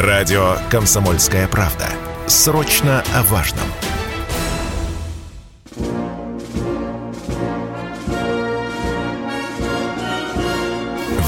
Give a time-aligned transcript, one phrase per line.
[0.00, 1.86] Радио «Комсомольская правда».
[2.26, 3.66] Срочно о важном.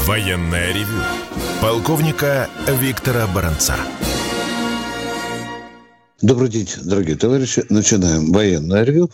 [0.07, 1.03] Военное ревю
[1.61, 3.75] полковника Виктора Баранца.
[6.23, 7.65] Добрый день, дорогие товарищи.
[7.67, 9.11] Начинаем военное ревю.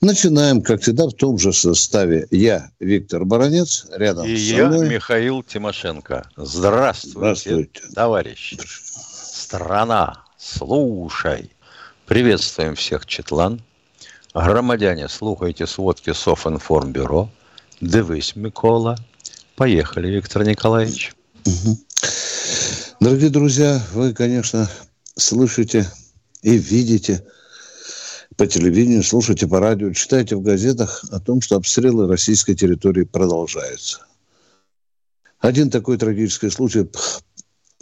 [0.00, 2.26] Начинаем, как всегда, в том же составе.
[2.32, 4.88] Я, Виктор Баранец, рядом И со я, мной.
[4.88, 6.28] Михаил Тимошенко.
[6.36, 7.80] Здравствуйте, Здравствуйте.
[7.94, 8.58] товарищи.
[8.66, 11.52] Страна, слушай.
[12.06, 13.62] Приветствуем всех, Четлан.
[14.34, 17.30] Громадяне, слухайте сводки Софинформбюро.
[17.80, 18.96] Дивись, Микола.
[19.54, 21.14] Поехали, Виктор Николаевич.
[22.98, 24.68] Дорогие друзья, вы, конечно,
[25.16, 25.88] слышите
[26.42, 27.24] и видите
[28.36, 34.06] по телевидению, слушаете по радио, читаете в газетах о том, что обстрелы российской территории продолжаются.
[35.38, 36.88] Один такой трагический случай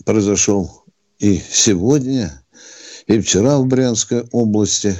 [0.04, 0.84] произошел
[1.18, 2.42] и сегодня,
[3.06, 4.96] и вчера в Брянской области.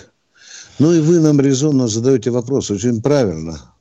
[0.78, 3.74] Ну и вы нам резонно задаете вопрос, очень правильно.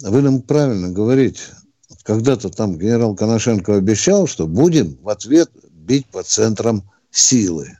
[0.00, 1.42] Вы нам правильно говорите.
[2.02, 7.78] Когда-то там генерал Коношенко обещал, что будем в ответ бить по центрам силы.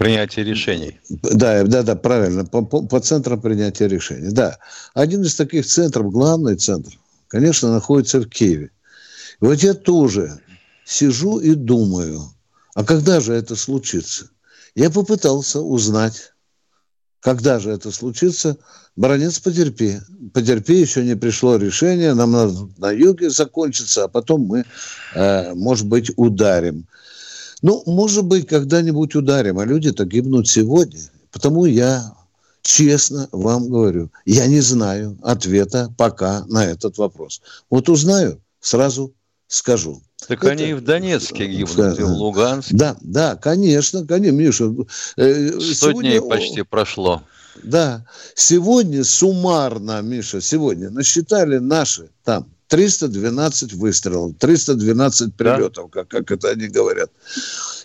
[0.00, 0.98] Принятие решений.
[1.10, 4.30] Да, да, да, правильно, по, по, по центрам принятия решений.
[4.30, 4.58] Да,
[4.94, 6.92] один из таких центров, главный центр,
[7.28, 8.70] конечно, находится в Киеве.
[9.42, 10.40] И вот я тоже
[10.86, 12.22] сижу и думаю,
[12.74, 14.30] а когда же это случится?
[14.74, 16.32] Я попытался узнать,
[17.20, 18.56] когда же это случится.
[18.96, 19.98] Баронец, потерпи.
[20.32, 22.14] Потерпи, еще не пришло решение.
[22.14, 24.64] Нам надо на юге закончиться, а потом мы,
[25.14, 26.86] э, может быть, ударим.
[27.62, 31.00] Ну, может быть, когда-нибудь ударим, а люди-то гибнут сегодня.
[31.30, 32.14] Потому я
[32.62, 37.40] честно вам говорю, я не знаю ответа пока на этот вопрос.
[37.68, 39.14] Вот узнаю, сразу
[39.46, 40.02] скажу.
[40.26, 40.52] Так Это...
[40.52, 42.76] они и в Донецке гибнут, и в Луганске.
[42.76, 44.74] Да, да, конечно, конечно, Миша.
[45.16, 46.10] Э, Сто сегодня...
[46.10, 47.22] дней почти прошло.
[47.62, 56.04] Да, сегодня суммарно, Миша, сегодня насчитали наши там 312 выстрелов, 312 прилетов, да?
[56.04, 57.10] как, как это они говорят.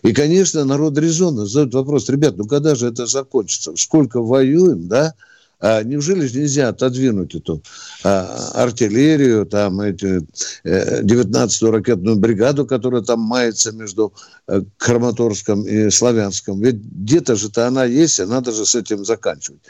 [0.04, 3.76] И, конечно, народ резонно задает вопрос, ребят, ну когда же это закончится?
[3.76, 5.16] Сколько воюем, да?
[5.60, 7.62] А неужели же нельзя отодвинуть эту
[8.04, 10.22] а, артиллерию, там, эти,
[10.64, 14.14] э, 19-ю ракетную бригаду, которая там мается между
[14.48, 16.62] э, Краматорском и Славянском?
[16.62, 19.62] Ведь где-то же-то она есть, и надо же с этим заканчивать.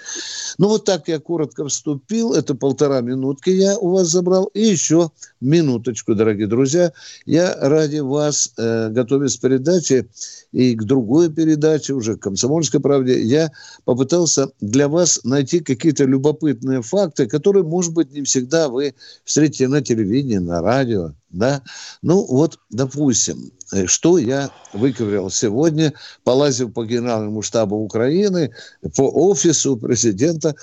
[0.57, 2.33] Ну, вот так я коротко вступил.
[2.33, 4.45] Это полтора минутки я у вас забрал.
[4.53, 6.91] И еще минуточку, дорогие друзья.
[7.25, 10.07] Я ради вас, э, готовясь к передаче
[10.55, 13.51] и к другой передаче, уже к «Комсомольской правде», я
[13.83, 18.95] попытался для вас найти какие-то любопытные факты, которые, может быть, не всегда вы
[19.25, 21.61] встретите на телевидении, на радио, да.
[22.01, 23.51] Ну, вот, допустим,
[23.85, 25.93] что я выковырял сегодня,
[26.23, 28.51] полазив по генеральному штабу Украины,
[28.95, 30.55] по офису президента,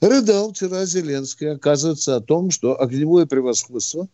[0.00, 4.08] рыдал вчера Зеленский, оказывается, о том, что огневое превосходство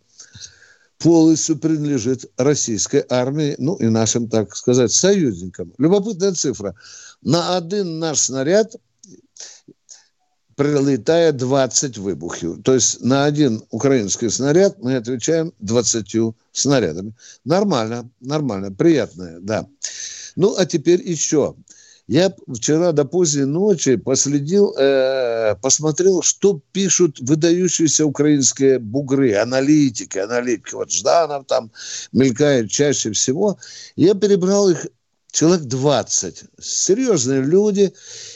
[1.01, 5.73] полностью принадлежит российской армии, ну и нашим, так сказать, союзникам.
[5.79, 6.75] Любопытная цифра.
[7.23, 8.77] На один наш снаряд
[10.57, 12.63] прилетает 20 выбухів.
[12.63, 17.15] То есть на один украинский снаряд мы отвечаем 20 снарядами.
[17.45, 19.67] Нормально, нормально, приятное, да.
[20.37, 21.55] Ну, а теперь еще.
[22.11, 30.75] Я вчера до поздней ночи последил, э, посмотрел, что пишут выдающиеся украинские бугры, аналитики, аналитики.
[30.75, 31.71] Вот Жданов там
[32.11, 33.59] мелькает чаще всего.
[33.95, 34.89] Я перебрал их
[35.31, 36.43] человек 20.
[36.61, 37.93] Серьезные люди.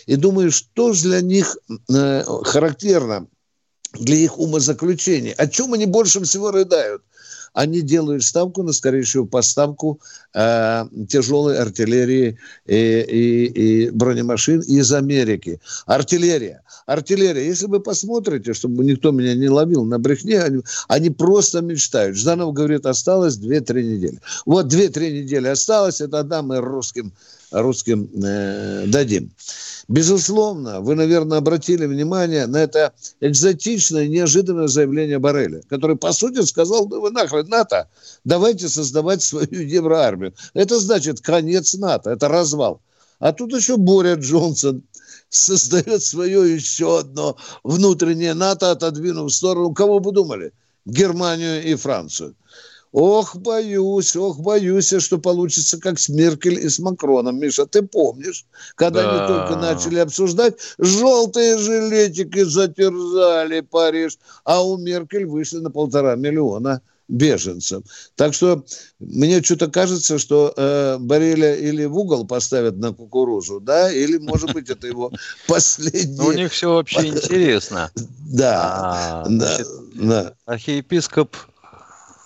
[0.07, 1.57] И думаю, что же для них
[1.89, 3.27] э, характерно,
[3.93, 5.35] для их умозаключения.
[5.35, 7.03] О чем они больше всего рыдают?
[7.55, 10.01] Они делают ставку на скорейшую поставку
[10.35, 15.61] э, тяжелой артиллерии и, и, и бронемашин из Америки.
[15.87, 16.63] Артиллерия.
[16.87, 17.47] Артиллерия.
[17.47, 22.17] Если вы посмотрите, чтобы никто меня не ловил на брехне, они, они просто мечтают.
[22.17, 24.21] Жданов говорит, осталось 2-3 недели.
[24.45, 27.13] Вот 2-3 недели осталось, это тогда мы русским,
[27.63, 29.33] русским э, дадим.
[29.89, 36.87] Безусловно, вы, наверное, обратили внимание на это экзотичное, неожиданное заявление Барреля, который, по сути, сказал,
[36.87, 37.89] да вы нахрен НАТО,
[38.25, 40.35] давайте создавать свою евроармию.
[40.55, 42.81] Это значит конец НАТО, это развал.
[43.19, 44.83] А тут еще Боря Джонсон
[45.29, 50.53] создает свое еще одно внутреннее НАТО, отодвинув в сторону, кого бы думали?
[50.87, 52.35] Германию и Францию.
[52.95, 57.41] Ох, боюсь, ох, боюсь, что получится как с Меркель и с Макроном.
[57.41, 58.47] Миша, ты помнишь,
[58.77, 59.11] когда да.
[59.11, 66.83] они только начали обсуждать, желтые жилетики затерзали Париж, а у Меркель вышли на полтора миллиона
[67.09, 67.83] беженцам.
[68.15, 68.65] Так что
[69.01, 74.53] мне что-то кажется, что э, Бареля или в угол поставят на кукурузу, да, или, может
[74.53, 75.11] быть, это его
[75.49, 76.21] последний...
[76.21, 77.91] У них все вообще интересно.
[78.31, 80.35] Да, да.
[80.47, 81.37] Архиепископ,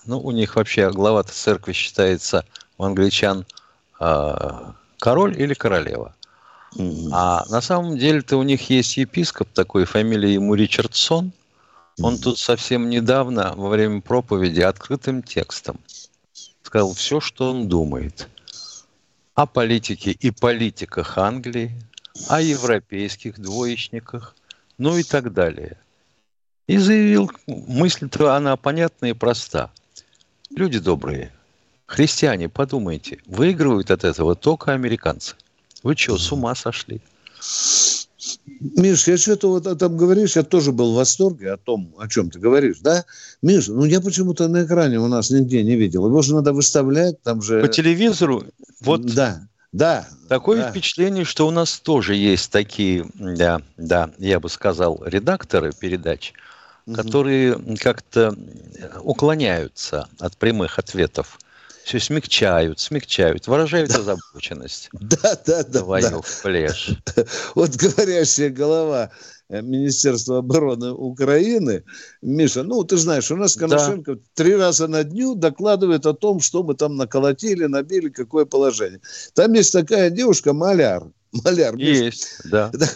[0.05, 2.45] ну, у них вообще глава церкви считается
[2.77, 3.45] у англичан
[3.99, 6.15] а, король или королева.
[7.11, 11.31] А на самом деле-то у них есть епископ такой, фамилия ему Ричардсон.
[12.01, 15.79] Он тут совсем недавно во время проповеди открытым текстом
[16.69, 18.29] сказал все, что он думает
[19.33, 21.71] о политике и политиках Англии,
[22.27, 24.35] о европейских двоечниках,
[24.77, 25.77] ну и так далее.
[26.67, 29.71] И заявил, мысль-то она понятна и проста.
[30.55, 31.31] Люди добрые,
[31.85, 35.35] христиане, подумайте, выигрывают от этого только американцы.
[35.83, 37.01] Вы что, с ума сошли?
[38.59, 42.07] Миш, я что-то вот о том говоришь, я тоже был в восторге о том, о
[42.09, 43.05] чем ты говоришь, да?
[43.41, 46.05] Миш, ну я почему-то на экране у нас нигде не видел.
[46.07, 47.61] Его же надо выставлять, там же...
[47.61, 48.43] По телевизору?
[48.81, 49.05] Вот.
[49.05, 50.07] Да, да.
[50.27, 50.71] Такое да.
[50.71, 56.33] впечатление, что у нас тоже есть такие, да, да, я бы сказал, редакторы передач,
[56.85, 56.95] угу.
[56.95, 58.35] которые как-то
[59.01, 61.39] уклоняются от прямых ответов
[61.89, 64.89] все смягчают, смягчают, выражают озабоченность.
[64.99, 65.79] Да, да, да.
[65.79, 66.91] Твою плешь.
[67.55, 69.09] Вот говорящая голова
[69.49, 71.83] э, Министерства обороны Украины,
[72.21, 74.21] Миша, ну, ты знаешь, у нас Коношенко да.
[74.35, 79.01] три раза на дню докладывает о том, что мы там наколотили, набили, какое положение.
[79.33, 81.11] Там есть такая девушка, маляр.
[81.31, 81.75] Маляр.
[81.75, 82.71] Есть, Миша.
[82.71, 82.91] да.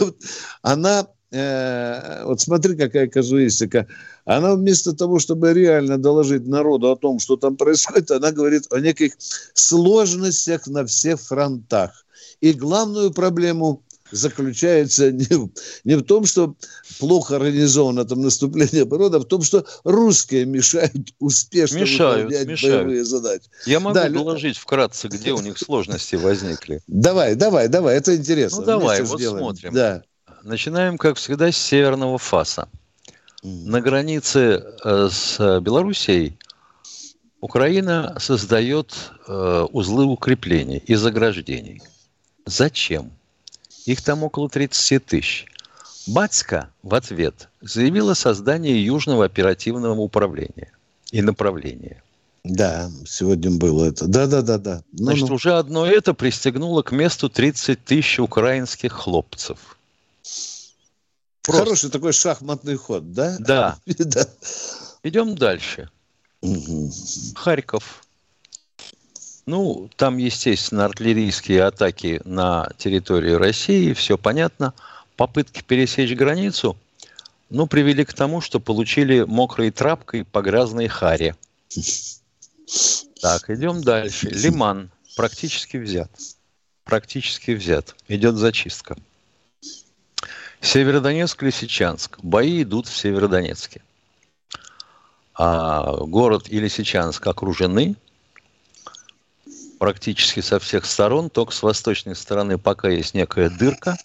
[0.62, 3.88] Она Э, вот смотри, какая казуистика.
[4.24, 8.80] Она вместо того, чтобы реально доложить народу о том, что там происходит, она говорит о
[8.80, 9.14] неких
[9.56, 12.06] сложностях на всех фронтах.
[12.40, 13.82] И главную проблему
[14.12, 15.26] заключается не,
[15.84, 16.56] не в том, что
[17.00, 22.86] плохо организовано там наступление обороны, а в том, что русские мешают успешно мешают, выполнять мешают.
[22.86, 23.46] боевые задачи.
[23.66, 26.82] Я могу да, доложить вкратце, где у них сложности возникли.
[26.86, 28.60] Давай, давай, давай, это интересно.
[28.60, 29.40] Ну давай, вот сделаем.
[29.40, 29.74] смотрим.
[29.74, 30.04] Да.
[30.44, 32.68] Начинаем, как всегда, с северного фаса.
[33.44, 36.38] На границе э, с Белоруссией
[37.40, 38.94] Украина создает
[39.26, 41.82] э, узлы укреплений и заграждений.
[42.46, 43.12] Зачем?
[43.86, 45.46] Их там около 30 тысяч.
[46.08, 50.74] Батька в ответ заявила о создании Южного оперативного управления
[51.12, 52.04] и направления.
[52.44, 54.08] Да, сегодня было это.
[54.08, 54.84] Да, да, да, да.
[54.92, 55.36] Ну, Значит, ну.
[55.36, 59.78] уже одно это пристегнуло к месту 30 тысяч украинских хлопцев.
[61.44, 61.64] Просто.
[61.64, 63.36] Хороший такой шахматный ход, да?
[63.40, 63.78] Да.
[63.86, 64.28] да.
[65.04, 65.90] Идем дальше.
[66.42, 66.92] Угу.
[67.36, 68.06] Харьков.
[69.46, 74.74] Ну, там, естественно, артиллерийские атаки на территории России, все понятно.
[75.18, 76.78] Попытки пересечь границу,
[77.50, 81.36] ну, привели к тому, что получили мокрой трапкой по грязной харе.
[83.22, 84.30] Так, идем дальше.
[84.30, 86.10] Лиман практически взят.
[86.86, 87.96] Практически взят.
[88.08, 88.96] Идет зачистка.
[90.64, 92.20] Северодонецк, Лисичанск.
[92.24, 93.82] Бои идут в Северодонецке.
[95.36, 97.96] А город и Лисичанск окружены
[99.78, 103.98] практически со всех сторон, только с восточной стороны пока есть некая дырка.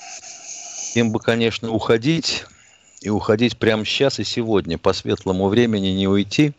[0.97, 2.45] Им бы, конечно, уходить,
[3.03, 4.79] и уходить прямо сейчас и сегодня.
[4.79, 6.53] По светлому времени не уйти,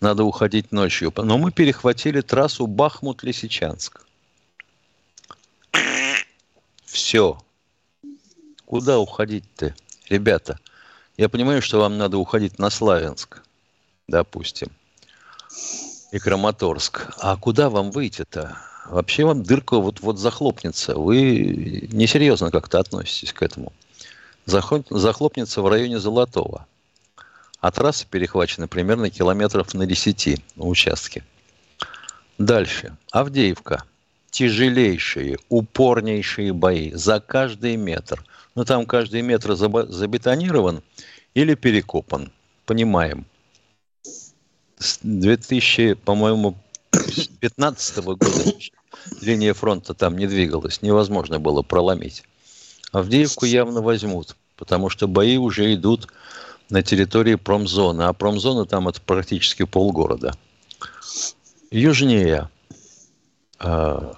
[0.00, 1.12] надо уходить ночью.
[1.16, 4.00] Но мы перехватили трассу Бахмут-Лисичанск.
[6.84, 7.38] Все,
[8.70, 9.74] Куда уходить-то,
[10.08, 10.56] ребята?
[11.16, 13.42] Я понимаю, что вам надо уходить на Славянск,
[14.06, 14.68] допустим,
[16.12, 17.08] и Краматорск.
[17.18, 18.56] А куда вам выйти-то?
[18.86, 20.94] Вообще вам дырка вот-вот захлопнется.
[20.94, 23.72] Вы несерьезно как-то относитесь к этому.
[24.46, 26.64] Захлопнется в районе Золотого.
[27.58, 31.24] А трасса перехвачена примерно километров на 10 на участке.
[32.38, 32.96] Дальше.
[33.10, 33.82] Авдеевка.
[34.30, 38.24] Тяжелейшие, упорнейшие бои за каждый метр
[38.60, 40.82] но там каждый метр забетонирован
[41.32, 42.30] или перекопан.
[42.66, 43.24] Понимаем.
[44.76, 46.58] С 2000, по-моему,
[47.40, 48.26] 15 года
[49.22, 52.22] линия фронта там не двигалась, невозможно было проломить.
[52.92, 56.08] Авдеевку явно возьмут, потому что бои уже идут
[56.68, 60.34] на территории промзоны, а промзона там это практически полгорода.
[61.70, 62.50] Южнее
[63.58, 64.16] а,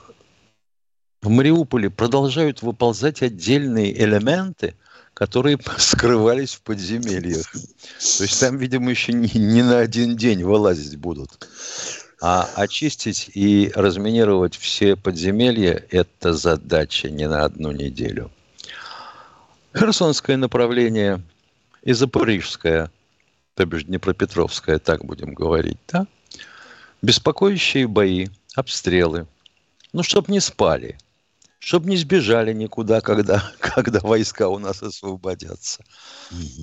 [1.23, 4.75] в Мариуполе продолжают выползать отдельные элементы,
[5.15, 7.51] которые скрывались в подземельях.
[7.53, 11.49] То есть там, видимо, еще не, не на один день вылазить будут.
[12.21, 18.31] А очистить и разминировать все подземелья– это задача не на одну неделю.
[19.77, 21.23] Херсонское направление
[21.83, 22.91] и Запорижское,
[23.55, 26.07] то бишь Днепропетровское, так будем говорить, да?
[27.01, 29.27] Беспокоящие бои, обстрелы.
[29.93, 30.99] Ну, чтоб не спали.
[31.65, 35.85] Чтоб не сбежали никуда, когда, когда войска у нас освободятся.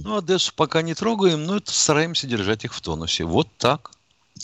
[0.03, 3.23] Ну, Одессу пока не трогаем, но это стараемся держать их в тонусе.
[3.23, 3.91] Вот так.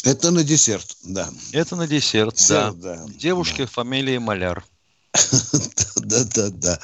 [0.05, 1.27] Это на десерт, да.
[1.51, 2.95] Это на десерт, десерт да.
[2.95, 3.05] да.
[3.17, 3.67] Девушки да.
[3.67, 4.65] фамилии Маляр.
[5.97, 6.79] Да, да, да.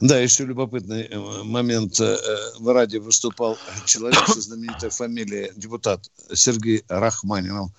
[0.00, 2.00] Да, еще любопытный э, момент.
[2.00, 2.18] Э,
[2.58, 3.56] в радио выступал
[3.86, 7.70] человек со знаменитой фамилией, депутат Сергей Рахманинов,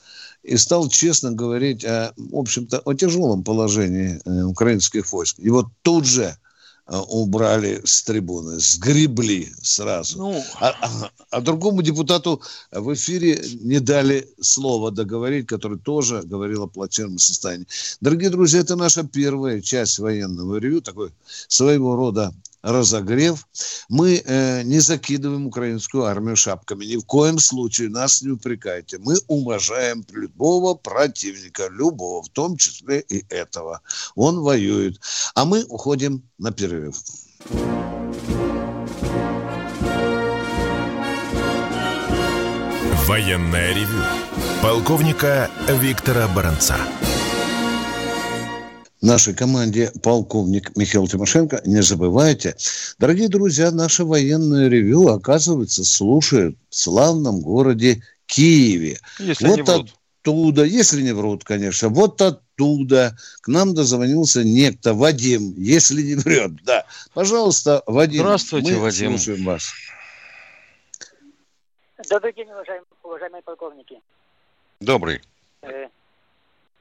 [0.44, 5.38] и стал честно говорить о, в общем-то, о тяжелом положении э, украинских войск.
[5.40, 6.38] Вот тут же
[6.86, 10.18] Э, убрали с трибуны, сгребли сразу.
[10.18, 10.44] Ну...
[10.60, 16.68] А, а, а другому депутату в эфире не дали слова договорить, который тоже говорил о
[16.68, 17.68] плачевном состоянии.
[18.02, 21.14] Дорогие друзья, это наша первая часть военного ревю, такой
[21.48, 22.34] своего рода
[22.64, 23.48] разогрев.
[23.90, 26.86] Мы э, не закидываем украинскую армию шапками.
[26.86, 28.98] Ни в коем случае нас не упрекайте.
[28.98, 33.82] Мы уважаем любого противника, любого, в том числе и этого.
[34.16, 35.00] Он воюет.
[35.36, 36.96] А мы уходим на перерыв.
[43.06, 44.02] Военная ревю.
[44.62, 46.78] Полковника Виктора Баранца
[49.04, 51.62] нашей команде полковник Михаил Тимошенко.
[51.66, 52.56] Не забывайте,
[52.98, 58.98] дорогие друзья, наше военное ревю, оказывается, слушают в славном городе Киеве.
[59.20, 66.02] Если вот оттуда, если не врут, конечно, вот оттуда к нам дозвонился некто Вадим, если
[66.02, 66.86] не врет, да.
[67.14, 68.22] Пожалуйста, Вадим.
[68.22, 69.18] Здравствуйте, мы Вадим.
[69.18, 69.72] слушаем вас.
[72.10, 74.00] Добрый день, уважаемые, уважаемые полковники.
[74.80, 75.22] Добрый.
[75.62, 75.88] Э,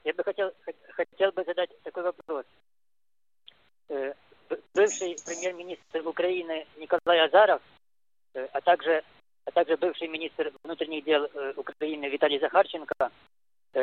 [0.04, 0.52] я бы хотел,
[0.90, 2.44] хотел бы задать такой вопрос.
[3.88, 4.14] Э,
[4.74, 7.62] бывший премьер-министр Украины Николай Азаров,
[8.34, 9.02] э, а также,
[9.44, 13.10] а также бывший министр внутренних дел э, Украины Виталий Захарченко,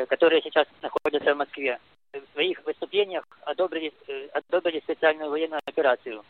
[0.08, 1.80] которые сейчас находятся в Москве,
[2.12, 3.92] в своих выступлениях одобрили,
[4.32, 6.24] одобрили специальную военную операцию.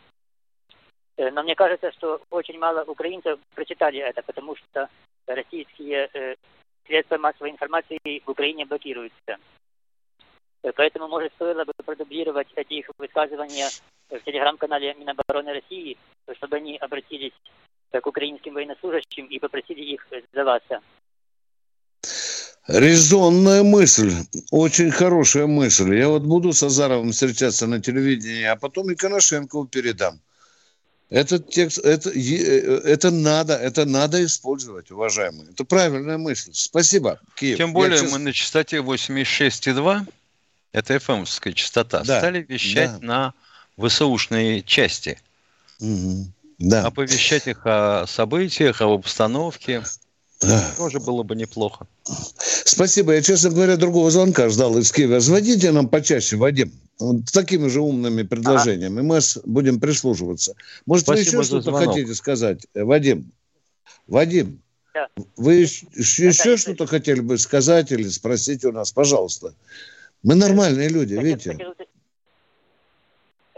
[1.19, 4.89] Но мне кажется, что очень мало украинцев прочитали это, потому что
[5.27, 6.37] российские
[6.87, 9.37] средства массовой информации в Украине блокируются.
[10.63, 13.69] Поэтому, может, стоило бы продублировать эти их высказывания
[14.11, 15.97] в телеграм-канале Минобороны России,
[16.37, 17.33] чтобы они обратились
[17.91, 20.81] к украинским военнослужащим и попросили их сдаваться.
[22.69, 24.13] Резонная мысль,
[24.51, 25.97] очень хорошая мысль.
[25.97, 30.21] Я вот буду с Азаровым встречаться на телевидении, а потом и Коношенкову передам.
[31.09, 35.51] Этот текст, это, это надо, это надо использовать, уважаемые.
[35.51, 36.51] Это правильная мысль.
[36.53, 37.57] Спасибо, Киев.
[37.57, 40.07] Тем более Я мы на частоте 86,2
[40.73, 42.19] это FM-ская частота, да.
[42.19, 43.35] стали вещать да.
[43.79, 45.19] на ВСУшные части.
[45.81, 46.27] Угу.
[46.59, 46.87] Да.
[46.87, 49.83] Оповещать их о событиях, об обстановке.
[50.41, 50.73] Да.
[50.77, 51.87] Тоже было бы неплохо.
[52.65, 53.15] Спасибо.
[53.15, 55.21] Я, честно говоря, другого звонка ждал из Киева.
[55.21, 56.73] Звоните нам почаще, Вадим.
[56.99, 59.01] Вот с такими же умными предложениями.
[59.01, 59.03] А.
[59.03, 60.55] Мы будем прислушиваться.
[60.87, 62.67] Может, Спасибо вы еще что-то хотите сказать?
[62.75, 63.33] Э, Вадим.
[64.07, 64.61] Вадим.
[64.95, 65.09] Да.
[65.37, 68.93] Вы еще что-то хотели бы сказать или спросить у нас?
[68.93, 69.55] Пожалуйста.
[70.23, 71.51] Мы нормальные люди, хотел, видите?
[71.53, 71.75] Хотел,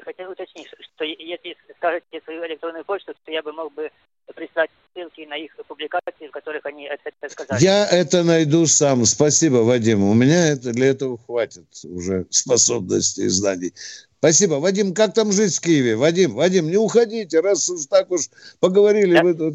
[0.05, 3.91] хотел уточнить, что если скажете свою электронную почту, то я бы мог бы
[4.35, 7.63] прислать ссылки на их публикации, в которых они это сказали.
[7.63, 9.05] Я это найду сам.
[9.05, 10.05] Спасибо, Вадим.
[10.05, 13.73] У меня это, для этого хватит уже способностей и знаний.
[14.19, 14.55] Спасибо.
[14.55, 15.97] Вадим, как там жить в Киеве?
[15.97, 18.29] Вадим, Вадим, не уходите, раз уж так уж
[18.61, 19.15] поговорили.
[19.15, 19.23] Да?
[19.25, 19.53] Вы...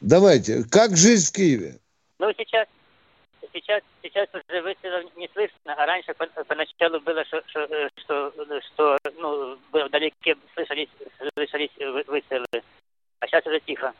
[0.00, 1.78] Давайте, как жизнь в Киеве?
[2.18, 2.66] Ну, сейчас
[3.52, 8.32] сейчас, сейчас уже выстрелов не слышно, а раньше по, поначалу было, что, что, э, что,
[8.72, 10.88] что ну, вдалеке слышались,
[11.34, 11.70] слышались
[12.06, 12.62] выстрелы,
[13.20, 13.92] а сейчас уже тихо.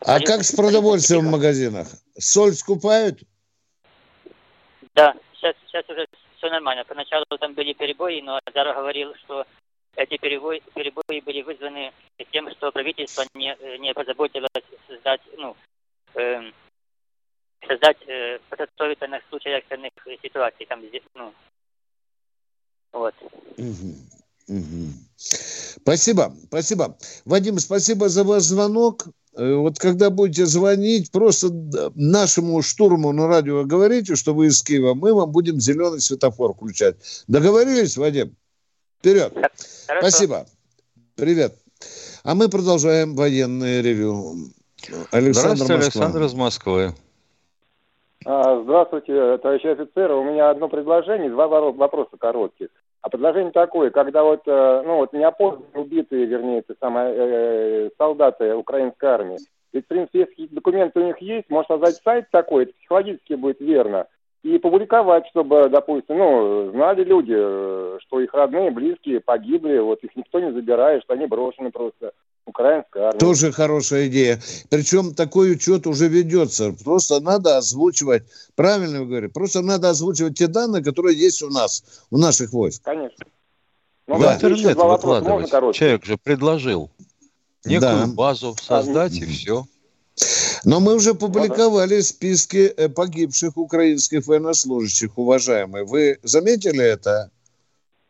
[0.00, 1.88] А как с продовольствием в магазинах?
[2.18, 3.20] Соль скупают?
[4.94, 6.06] Да, сейчас, сейчас уже
[6.36, 6.84] все нормально.
[6.84, 9.46] Поначалу там были перебои, но Азаров говорил, что
[9.96, 11.92] эти перебои, перебои были вызваны
[12.32, 14.50] тем, что правительство не, не позаботилось
[14.88, 15.56] создать ну,
[16.14, 16.50] э,
[17.66, 20.82] создать, э, подготовиться на случай экстренных ситуаций, там,
[21.14, 21.32] ну,
[22.92, 23.14] вот.
[25.16, 26.96] Спасибо, спасибо.
[27.24, 29.06] Вадим, спасибо за ваш звонок.
[29.36, 31.50] Э, вот когда будете звонить, просто
[31.94, 36.96] нашему штурму на радио говорите, что вы из Киева, мы вам будем зеленый светофор включать.
[37.28, 38.34] Договорились, Вадим?
[38.98, 39.32] Вперед.
[39.86, 40.08] Хорошо.
[40.08, 40.46] Спасибо.
[41.14, 41.56] Привет.
[42.24, 44.52] А мы продолжаем военное ревю.
[45.10, 45.76] Александр Здравствуйте, Москва.
[45.76, 46.94] Александр из Москвы.
[48.26, 50.14] А, здравствуйте, товарищи офицеры.
[50.14, 52.68] У меня одно предложение, два вопроса коротких.
[53.00, 58.54] А предложение такое, когда вот, э, ну вот неопознанные убитые, вернее, это самые, э, солдаты
[58.54, 59.38] украинской армии,
[59.72, 63.60] Ведь, в принципе, если документы у них есть, может создать сайт такой, это психологически будет
[63.60, 64.06] верно,
[64.42, 70.16] и публиковать, чтобы, допустим, ну, знали люди, э, что их родные, близкие погибли, вот их
[70.16, 72.12] никто не забирает, что они брошены просто
[72.46, 73.20] украинской армией.
[73.20, 74.40] Тоже хорошая идея.
[74.70, 76.74] Причем такой учет уже ведется.
[76.84, 78.22] Просто надо озвучивать,
[78.56, 82.82] правильно вы говорите, просто надо озвучивать те данные, которые есть у нас, у наших войск.
[82.82, 83.26] Конечно.
[84.06, 84.32] Ну, да.
[84.32, 85.76] В интернет выкладывать.
[85.76, 86.90] Человек же предложил
[87.64, 88.12] некую да.
[88.14, 89.64] базу создать а, и все.
[90.64, 95.84] Но мы уже публиковали списки э, погибших украинских военнослужащих, уважаемые.
[95.84, 97.30] Вы заметили это?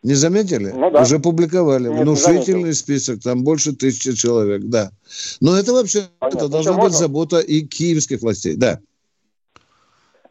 [0.02, 0.70] Не заметили?
[0.70, 1.02] Ну, да.
[1.02, 1.88] Уже публиковали.
[1.88, 4.90] Нет, Внушительный список, там больше тысячи человек, да.
[5.40, 6.98] Но это вообще это должна быть можно?
[6.98, 8.80] забота и киевских властей, да.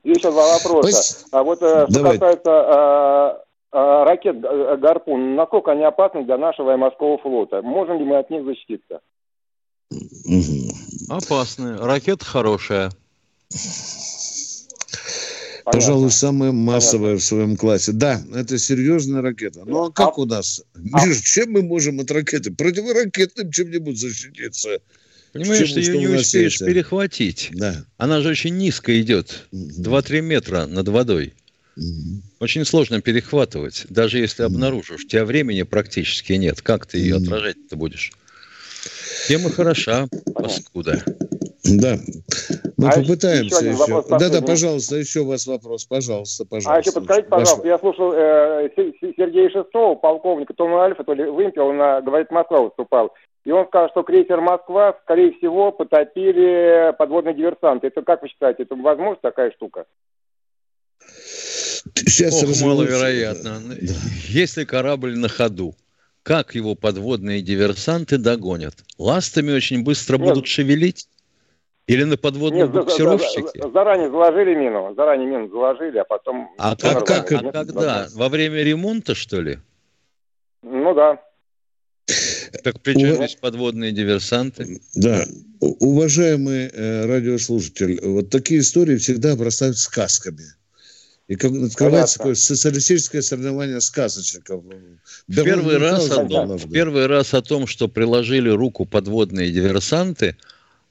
[0.03, 0.81] Еще два вопроса.
[0.81, 1.25] Пусть...
[1.31, 2.17] А вот э, что Давай.
[2.17, 7.61] касается а, а, ракет «Гарпун», насколько они опасны для нашего и морского флота?
[7.61, 9.01] Можем ли мы от них защититься?
[11.09, 11.75] Опасные.
[11.75, 12.91] Ракета хорошая.
[15.69, 15.87] Понятно.
[15.87, 17.19] Пожалуй, самая массовая Понятно.
[17.19, 17.91] в своем классе.
[17.91, 19.63] Да, это серьезная ракета.
[19.65, 20.63] Ну а как а, у нас?
[20.93, 21.05] А...
[21.05, 22.51] Миш, чем мы можем от ракеты?
[22.51, 24.79] Противоракетным чем-нибудь защититься.
[25.31, 26.65] Понимаешь, ты ее не успеешь есть?
[26.65, 27.49] перехватить.
[27.51, 27.85] Да.
[27.97, 29.47] Она же очень низко идет.
[29.53, 31.33] 2-3 метра над водой.
[31.77, 32.21] Угу.
[32.39, 33.85] Очень сложно перехватывать.
[33.89, 36.61] Даже если обнаружишь, у тебя времени практически нет.
[36.61, 38.11] Как ты ее отражать-то будешь?
[39.27, 41.03] Тема хороша, паскуда.
[41.63, 41.97] Да.
[42.77, 43.71] Мы а попытаемся еще.
[43.71, 44.03] еще.
[44.09, 45.85] Да, да, пожалуйста, еще у вас вопрос.
[45.85, 46.73] Пожалуйста, пожалуйста.
[46.73, 47.65] А еще подскажите, пожалуйста, Ваш...
[47.65, 53.13] я слушал э, Сергея Шестого, полковника Тома Альфа, то ли Вымпел, он, говорит, Москва выступал.
[53.45, 57.87] И он сказал, что крейсер «Москва», скорее всего, потопили подводные диверсанты.
[57.87, 59.85] Это как вы считаете, это возможно такая штука?
[61.95, 63.59] Сейчас Ох, маловероятно.
[63.59, 63.75] Да.
[64.27, 65.73] Если корабль на ходу,
[66.23, 68.75] как его подводные диверсанты догонят?
[68.97, 70.27] Ластами очень быстро Нет.
[70.27, 71.07] будут шевелить?
[71.87, 73.63] Или на подводном Нет, буксировщике?
[73.73, 76.47] заранее заложили мину, заранее мину заложили, а потом...
[76.59, 78.07] А, как, как, а когда?
[78.13, 79.57] Во время ремонта, что ли?
[80.61, 81.19] Ну да.
[82.63, 84.81] Так при чем здесь подводные диверсанты?
[84.95, 85.23] Да.
[85.59, 90.43] Уважаемый э, радиослушатель, вот такие истории всегда обрастают сказками.
[91.29, 94.63] И как открывается такое социалистическое соревнование сказочников.
[95.27, 100.35] Первый раз, о том, первый раз о том, что приложили руку подводные диверсанты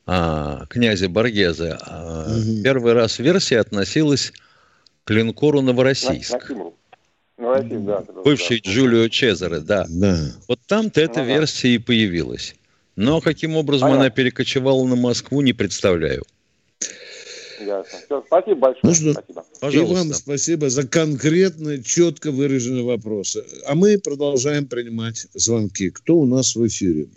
[0.06, 2.62] а, князя Боргезе, а, угу.
[2.62, 4.32] первый раз версия относилась
[5.02, 6.52] к линкору Новороссийск.
[7.36, 8.70] Новороссийск да, Бывший да.
[8.70, 9.86] Джулио Чезаре, да.
[9.88, 10.18] да.
[10.46, 11.32] Вот там-то эта ага.
[11.34, 12.54] версия и появилась.
[12.94, 14.04] Но каким образом Понятно.
[14.04, 16.24] она перекочевала на Москву, не представляю.
[17.68, 17.98] Ясно.
[18.06, 18.80] Все, спасибо большое.
[18.82, 19.44] Ну что, спасибо.
[19.60, 19.92] Пожалуйста.
[19.92, 23.44] И вам спасибо за конкретно, четко выраженные вопросы.
[23.66, 25.90] А мы продолжаем принимать звонки.
[25.90, 27.08] Кто у нас в эфире?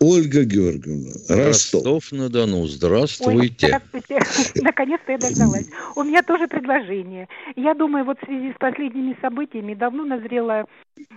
[0.00, 1.84] Ольга Георгиевна, Ростов.
[1.86, 3.66] Ростов-на-Дону, здравствуйте.
[3.66, 4.18] Ой, здравствуйте.
[4.62, 5.70] Наконец-то я дождалась.
[5.94, 7.28] У меня тоже предложение.
[7.54, 10.66] Я думаю, вот в связи с последними событиями давно назрела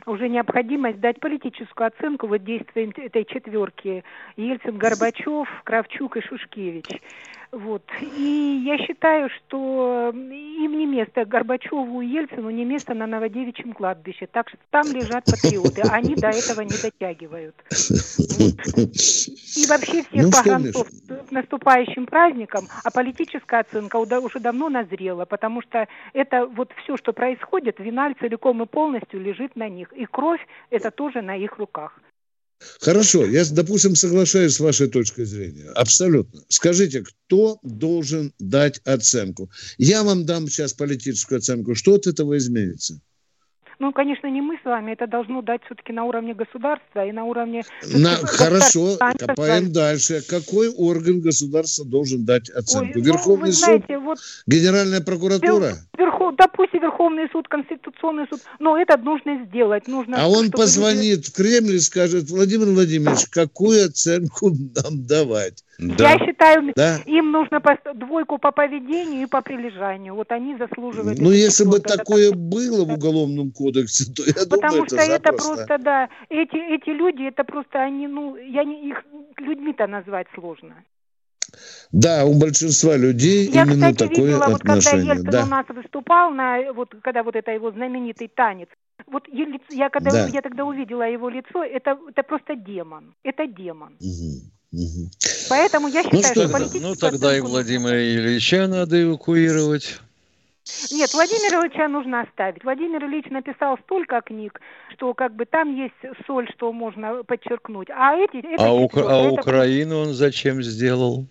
[0.06, 4.04] уже необходимость дать политическую оценку вот действиям этой четверки
[4.38, 6.86] Ельцин, Горбачев, Кравчук и Шушкевич.
[7.52, 7.84] Вот.
[8.02, 14.28] И я считаю, что им не место, Горбачеву и Ельцину не место на Новодевичьем кладбище.
[14.28, 17.56] Так что там лежат патриоты, они до этого не дотягивают.
[17.70, 18.58] Вот.
[19.58, 25.62] И вообще всех ну, поганцов с наступающим праздником, а политическая оценка уже давно назрела, потому
[25.62, 29.92] что это вот все, что происходит, вина целиком и полностью лежит на них.
[29.94, 32.00] И кровь это тоже на их руках.
[32.80, 35.70] Хорошо, я, допустим, соглашаюсь с вашей точкой зрения.
[35.76, 36.44] Абсолютно.
[36.50, 39.52] Скажите, кто должен дать оценку?
[39.78, 41.76] Я вам дам сейчас политическую оценку.
[41.76, 43.00] Что от этого изменится?
[43.80, 47.26] Ну, конечно, не мы с вами, это должно дать все-таки на уровне государства и на
[47.26, 47.64] уровне...
[47.94, 50.22] На, хорошо, копаем дальше.
[50.28, 52.98] Какой орган государства должен дать оценку?
[52.98, 54.04] Ой, Верховный ну, знаете, суд?
[54.04, 55.76] Вот, Генеральная прокуратура?
[55.96, 59.88] Верхов, допустим, Верховный суд, Конституционный суд, но это нужно сделать.
[59.88, 61.30] Нужно, а он позвонит люди...
[61.30, 65.64] в Кремль и скажет, Владимир Владимирович, какую оценку нам давать?
[65.80, 66.12] Да.
[66.12, 66.98] Я считаю, да.
[67.06, 70.16] им нужно по, двойку по поведению и по прилежанию.
[70.16, 71.20] Вот они заслуживают.
[71.20, 72.40] Ну, если бы такое так...
[72.40, 76.90] было в уголовном кодексе, то я Потому думаю, что это, это просто, да, эти эти
[76.90, 79.04] люди, это просто они, ну, я не их
[79.38, 80.84] людьми-то назвать сложно.
[81.92, 85.06] Да, у большинства людей я, именно кстати, такое видела, отношение.
[85.06, 85.44] Вот когда Ельцин да.
[85.44, 88.70] у нас выступал на вот когда вот это его знаменитый танец,
[89.06, 89.28] вот
[89.70, 90.28] я когда да.
[90.28, 93.96] я тогда увидела его лицо, это это просто демон, это демон.
[94.00, 94.57] Угу.
[94.72, 95.10] Угу.
[95.50, 100.00] Поэтому я ну считаю, ну, что, что Ну тогда и Владимира Ильича надо эвакуировать.
[100.92, 102.64] Нет, Владимира Ильича нужно оставить.
[102.64, 104.60] Владимир Ильич написал столько книг,
[104.94, 105.94] что как бы там есть
[106.26, 107.90] соль, что можно подчеркнуть.
[107.90, 108.38] А эти...
[108.40, 111.26] Это А, Ук- четвёрка, а Украину он зачем сделал?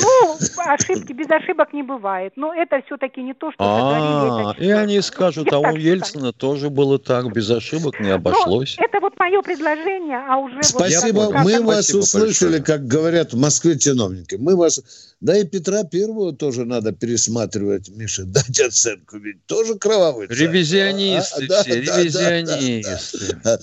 [0.00, 2.32] Ну, ошибки, без ошибок не бывает.
[2.36, 5.76] Но это все-таки не то, что А, и они скажут, а у.
[5.76, 8.76] Ельцина тоже было так, без ошибок не Но обошлось.
[8.78, 10.56] это вот мое предложение, а уже...
[10.56, 12.62] вот Спасибо, мы вас Спасибо услышали, большое.
[12.62, 14.36] как говорят в Москве чиновники.
[14.36, 14.80] Мы вас...
[15.20, 20.36] Да и Петра Первого тоже надо пересматривать, Миша, дать оценку, ведь тоже кровавый царь.
[20.38, 23.36] Ревизионисты А, да, все, да, да, да, ревизионисты.
[23.42, 23.58] да.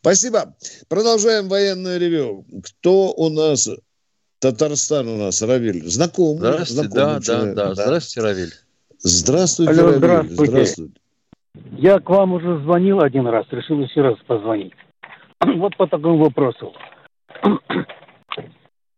[0.00, 0.54] Спасибо.
[0.88, 2.44] Продолжаем военное ревю.
[2.62, 3.68] Кто у нас?
[4.44, 5.82] Татарстан у нас, Равиль.
[5.86, 6.36] Знакомый.
[6.36, 7.74] Здравствуйте, да, знакомый да, человек, да.
[7.74, 8.52] Здравствуйте, Равиль.
[8.98, 9.96] Здравствуйте, Алло, Равиль.
[9.96, 10.50] здравствуйте.
[10.50, 10.92] Здравствуйте.
[11.78, 14.74] Я к вам уже звонил один раз, решил еще раз позвонить.
[15.56, 16.74] Вот по такому вопросу.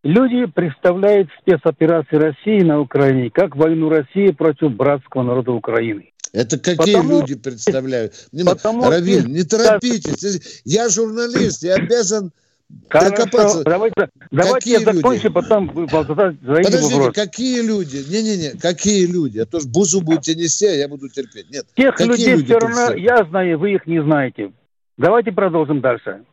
[0.03, 6.11] Люди представляют спецоперации России на Украине как войну России против братского народа Украины.
[6.33, 8.27] Это какие Потому- люди представляют?
[8.45, 10.61] Потому Равиль, не торопитесь.
[10.65, 12.33] Я журналист, я обязан...
[12.69, 13.63] Докопаться.
[13.63, 15.29] Давайте, давайте Какие я закончу, люди?
[15.29, 17.15] потом вы Подождите, вопрос.
[17.15, 18.03] какие люди?
[18.09, 19.39] Не-не-не, какие люди?
[19.39, 21.49] А то ж бузу будете нести, а я буду терпеть.
[21.49, 24.51] Нет, Тех какие людей люди все равно я знаю, вы их не знаете.
[24.97, 26.23] Давайте продолжим дальше.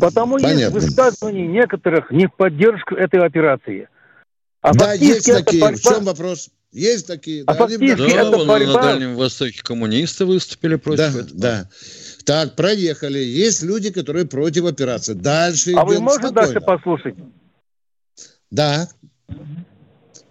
[0.00, 0.80] Потому есть Понятно.
[0.80, 3.88] высказывания некоторых не в поддержку этой операции.
[4.62, 5.62] А Да, есть такие.
[5.62, 6.48] борьба- В чем вопрос?
[6.72, 7.44] Есть такие.
[7.46, 10.98] А Да, они фактически мне- Да, это вон борьба- на Дальнем Востоке коммунисты выступили против
[10.98, 11.28] да, этого.
[11.34, 11.68] да.
[12.24, 13.18] Так, проехали.
[13.18, 15.12] Есть люди, которые против операции.
[15.14, 16.52] Дальше А вы идем можете спокойно.
[16.52, 17.14] дальше послушать?
[18.50, 18.88] Да.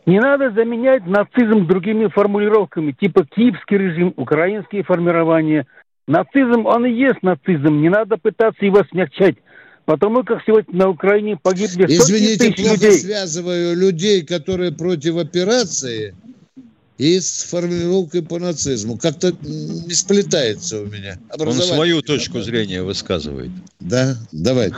[0.06, 5.66] Не надо заменять нацизм другими формулировками, типа киевский режим, украинские формирования.
[6.08, 9.36] Нацизм, он и есть нацизм, не надо пытаться его смягчать.
[9.86, 12.92] Потому как сегодня на Украине погибли сотни Извините, тысяч плохо людей.
[13.00, 16.16] связываю людей, которые против операции,
[16.98, 18.98] и с формулировкой по нацизму.
[18.98, 21.20] Как-то не сплетается у меня.
[21.38, 23.52] Он свою точку зрения высказывает.
[23.80, 24.76] Да, давайте.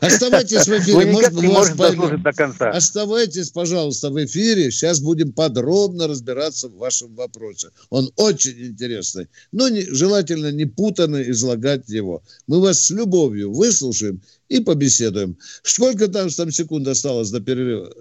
[0.00, 1.12] Оставайтесь в Вы эфире.
[1.12, 2.22] Может, не вас поймем.
[2.22, 2.70] до конца.
[2.70, 4.70] Оставайтесь, пожалуйста, в эфире.
[4.70, 7.68] Сейчас будем подробно разбираться в вашем вопросе.
[7.90, 9.28] Он очень интересный.
[9.52, 12.22] Но не, желательно не путанно излагать его.
[12.46, 15.38] Мы вас с любовью выслушаем и побеседуем.
[15.62, 17.94] Сколько там, там секунд осталось до перерыва?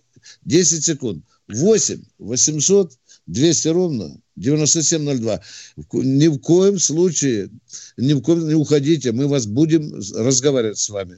[0.45, 1.23] 10 секунд.
[1.47, 2.93] 8 800
[3.27, 5.39] 200 ровно 9702.
[5.77, 7.49] В ко- Ни в коем случае,
[7.97, 9.11] ни в коем не уходите.
[9.11, 11.17] Мы вас будем разговаривать с вами.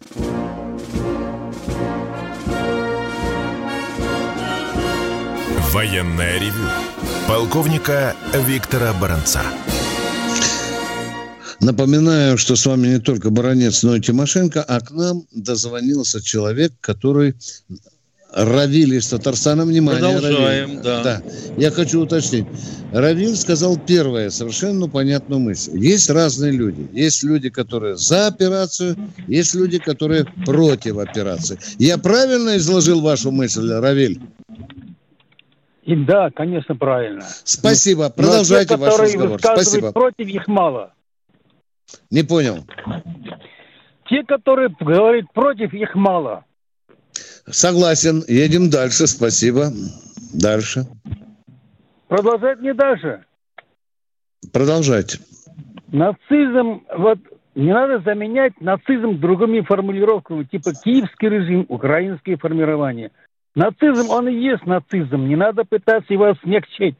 [5.71, 6.69] Военное ревю
[7.27, 8.15] полковника
[8.47, 9.41] Виктора Баранца.
[11.59, 16.73] Напоминаю, что с вами не только Баранец, но и Тимошенко, а к нам дозвонился человек,
[16.79, 17.35] который
[18.35, 19.63] Равиль из Татарстана.
[19.65, 20.83] Внимание, Продолжаем, Равиль.
[20.83, 21.21] да.
[21.55, 22.45] Я хочу уточнить.
[22.91, 25.77] Равиль сказал первое, совершенно понятную мысль.
[25.77, 26.85] Есть разные люди.
[26.91, 31.57] Есть люди, которые за операцию, есть люди, которые против операции.
[31.79, 34.19] Я правильно изложил вашу мысль, Равиль?
[35.83, 37.25] И да, конечно, правильно.
[37.45, 38.03] Спасибо.
[38.03, 39.39] Но Продолжайте те, ваш разговор.
[39.39, 39.91] Спасибо.
[39.93, 40.93] против, их мало.
[42.11, 42.65] Не понял.
[44.09, 46.43] Те, которые говорят против, их мало.
[47.47, 48.23] Согласен.
[48.27, 49.07] Едем дальше.
[49.07, 49.67] Спасибо.
[50.33, 50.85] Дальше.
[52.07, 53.23] Продолжать не дальше.
[54.51, 55.19] Продолжайте.
[55.91, 57.19] Нацизм, вот
[57.55, 63.11] не надо заменять нацизм другими формулировками, типа киевский режим, украинские формирования.
[63.55, 66.97] Нацизм, он и есть нацизм, не надо пытаться его смягчить.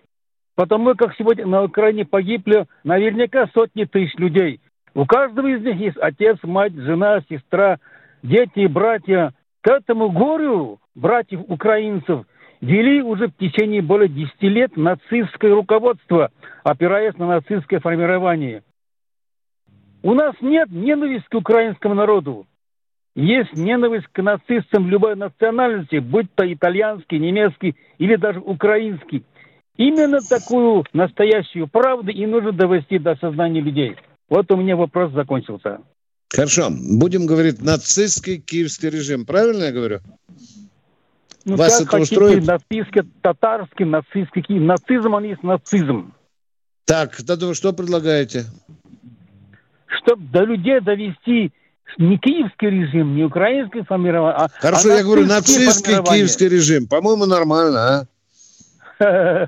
[0.56, 4.62] Потому как сегодня на Украине погибли наверняка сотни тысяч людей.
[4.94, 7.80] У каждого из них есть отец, мать, жена, сестра,
[8.24, 9.34] дети братья.
[9.66, 12.28] К этому горю братьев украинцев
[12.62, 16.30] вели уже в течение более 10 лет нацистское руководство,
[16.64, 18.62] опираясь на нацистское формирование.
[20.04, 22.46] У нас нет ненависти к украинскому народу.
[23.16, 29.26] Есть ненависть к нацистам любой национальности, будь то итальянский, немецкий или даже украинский.
[29.78, 33.96] Именно такую настоящую правду и нужно довести до сознания людей.
[34.30, 35.82] Вот у меня вопрос закончился.
[36.36, 36.70] Хорошо.
[36.72, 39.26] Будем говорить нацистский киевский режим.
[39.26, 40.00] Правильно я говорю?
[41.46, 42.46] Ну, Вас как это хотите, устроит?
[42.46, 44.62] нацистский, татарский, нацистский, Киев.
[44.64, 46.14] нацизм, он есть нацизм.
[46.86, 48.46] Так, тогда вы что предлагаете?
[49.86, 51.52] Чтобы до людей довести
[51.98, 56.88] не киевский режим, не украинский формирование, а Хорошо, а я говорю нацистский киевский режим.
[56.88, 58.08] По-моему, нормально,
[59.00, 59.48] а?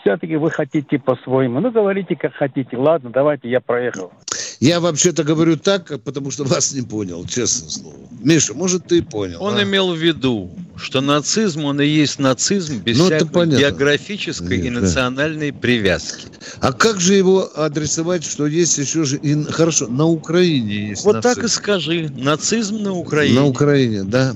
[0.00, 1.60] Все-таки вы хотите по-своему.
[1.60, 2.76] Ну, говорите, как хотите.
[2.76, 4.12] Ладно, давайте, я проехал.
[4.60, 7.96] Я вообще-то говорю так, потому что вас не понял, честное слово.
[8.20, 9.40] Миша, может, ты и понял.
[9.40, 9.62] Он а?
[9.62, 14.74] имел в виду, что нацизм, он и есть нацизм без Ну, всякой географической и Нет,
[14.74, 14.80] да.
[14.80, 16.26] национальной привязки.
[16.60, 19.18] А как же его адресовать, что есть еще же...
[19.18, 21.62] и- хорошо, на Украине есть Вот так и нацизм.
[21.62, 22.08] скажи.
[22.16, 23.36] Нацизм на Украине.
[23.38, 24.34] На Украине, да.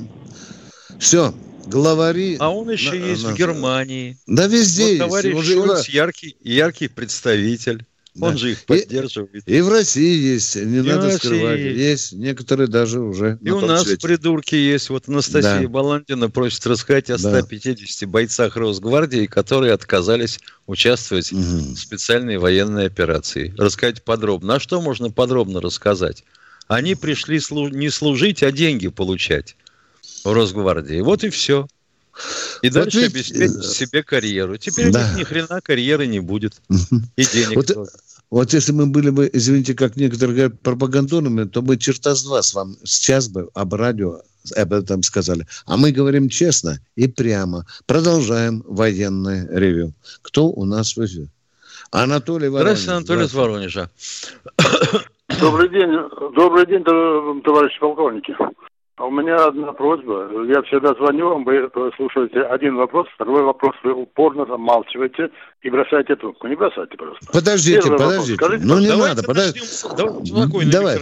[1.00, 1.34] Все,
[1.66, 2.36] главари...
[2.38, 4.16] А он еще На- есть на- в Германии.
[4.28, 4.98] Да везде Вот есть.
[5.00, 7.84] товарищ и в- Шольц яркий, яркий представитель.
[8.20, 8.36] Он Да.
[8.36, 9.42] же их И- поддерживает.
[9.48, 11.58] И в России есть, не в надо скрывать.
[11.60, 11.78] есть.
[11.78, 12.12] Есть.
[12.12, 14.06] некоторые даже уже И у нас свете.
[14.06, 14.90] придурки есть.
[14.90, 15.68] Вот Анастасия Да.
[15.68, 17.30] Баландина просит рассказать о Да.
[17.40, 21.74] 150 бойцах Росгвардии, которые отказались участвовать Мгм.
[21.74, 23.54] в специальной военной операции.
[23.56, 24.56] Рассказать подробно.
[24.56, 26.22] А что можно подробно рассказать?
[26.68, 29.56] Они пришли слу- не служить, а деньги получать
[30.22, 31.00] в Росгвардии.
[31.00, 31.66] Вот и все.
[32.62, 34.56] И Вот дальше ведь, обеспечить э, себе карьеру.
[34.56, 35.08] Теперь у да.
[35.08, 36.60] них ни хрена карьеры не будет.
[37.16, 37.90] И денег Вот, тоже.
[38.30, 42.42] вот если мы были бы, извините, как некоторые говорят, пропагандонами, то бы черта с два
[42.42, 44.20] с вам сейчас бы об радио
[44.56, 45.46] об этом сказали.
[45.66, 47.64] А мы говорим честно и прямо.
[47.86, 49.92] Продолжаем военное ревю.
[50.22, 51.28] Кто у нас в эфире?
[51.90, 52.80] Анатолий Воронеж.
[52.80, 53.90] Здравствуйте, Анатолий из Воронежа.
[55.40, 55.90] Добрый день,
[56.34, 58.34] добрый день, тов- товарищи полковники.
[58.96, 60.28] А У меня одна просьба.
[60.44, 65.30] Я всегда звоню вам, вы слушаете один вопрос, второй вопрос вы упорно замалчиваете
[65.62, 66.46] и бросаете трубку.
[66.46, 67.26] Не бросайте, пожалуйста.
[67.32, 68.08] Подождите, Первый вопрос.
[68.12, 68.34] подождите.
[68.44, 69.60] Скажите, ну не Давайте надо, подождите.
[69.60, 70.98] начнем с- давай- спокойно, Давай.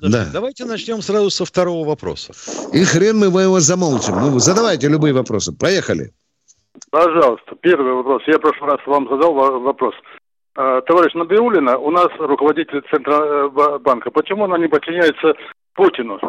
[0.00, 0.26] Да.
[0.32, 2.32] Давайте начнем сразу со второго вопроса.
[2.72, 4.14] И хрен мы его замолчим.
[4.14, 5.52] Ну, задавайте любые вопросы.
[5.58, 6.12] Поехали.
[6.90, 8.22] Пожалуйста, первый вопрос.
[8.28, 9.94] Я в прошлый раз вам задал во- вопрос.
[10.56, 14.12] А, Товарищ Набиулина, у нас руководитель Центробанка.
[14.12, 15.34] Почему она не подчиняется
[15.74, 16.20] Путину?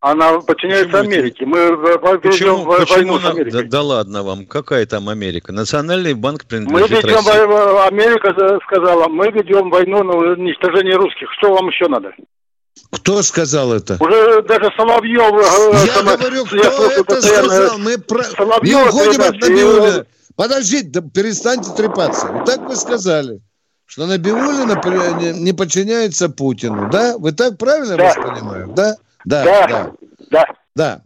[0.00, 1.18] Она подчиняется Почему это?
[1.18, 1.46] Америке.
[1.46, 1.76] Мы
[2.18, 3.62] Почему, ведем во- почему войну с Америкой.
[3.62, 5.52] да, да ладно вам, какая там Америка?
[5.52, 7.44] Национальный банк Мы принадлежит ведем, России.
[7.46, 11.28] во- Америка за- сказала, мы ведем войну на уничтожение русских.
[11.38, 12.12] Что вам еще надо?
[12.92, 13.96] Кто сказал это?
[13.98, 15.32] Уже даже Соловьев...
[15.32, 17.78] э, Я сама- говорю, кто я это постоянно- сказал?
[17.78, 18.22] Мы про...
[18.22, 20.00] Соловьев не уходим от Набиулина.
[20.00, 20.04] и-
[20.36, 22.26] Подождите, да перестаньте трепаться.
[22.26, 23.40] Вот так вы сказали,
[23.86, 24.78] что Набиулина
[25.32, 27.16] не подчиняется Путину, да?
[27.18, 28.04] Вы так правильно Да.
[28.04, 28.96] вас понимаю, да?
[29.26, 29.66] Да, Да.
[29.66, 29.92] да,
[30.30, 30.46] Да.
[30.74, 31.00] да.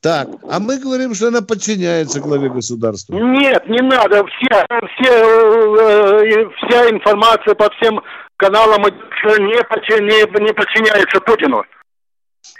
[0.00, 3.14] Так, а мы говорим, что она подчиняется главе государства.
[3.14, 4.24] Нет, не надо.
[4.26, 8.00] Все, все, э, э, вся информация по всем
[8.36, 11.62] каналам не, подчи- не, не подчиняется Путину.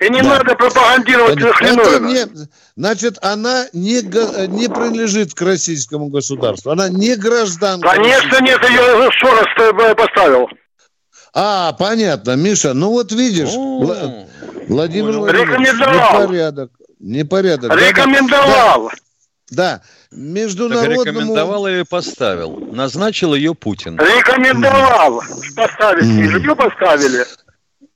[0.00, 0.38] И не Да.
[0.38, 2.08] надо пропагандировать хреновину.
[2.08, 2.26] не,
[2.76, 4.02] значит, она не,
[4.48, 6.72] не принадлежит к российскому государству.
[6.72, 7.88] Она не гражданка.
[7.88, 10.48] Конечно, нет, ее Сорос э, поставил.
[11.34, 14.26] А, понятно, Миша, ну вот видишь, О,
[14.68, 15.12] Владимир.
[15.18, 16.22] Владимирович, Рекомендовал.
[16.22, 17.72] непорядок, непорядок.
[17.74, 18.90] Рекомендовал.
[19.50, 21.02] Да, Так международному...
[21.04, 22.58] рекомендовал или поставил?
[22.72, 23.96] Назначил ее Путин.
[23.98, 25.22] Рекомендовал
[25.56, 26.04] поставить.
[26.04, 26.36] Мгм.
[26.42, 27.24] ее поставили.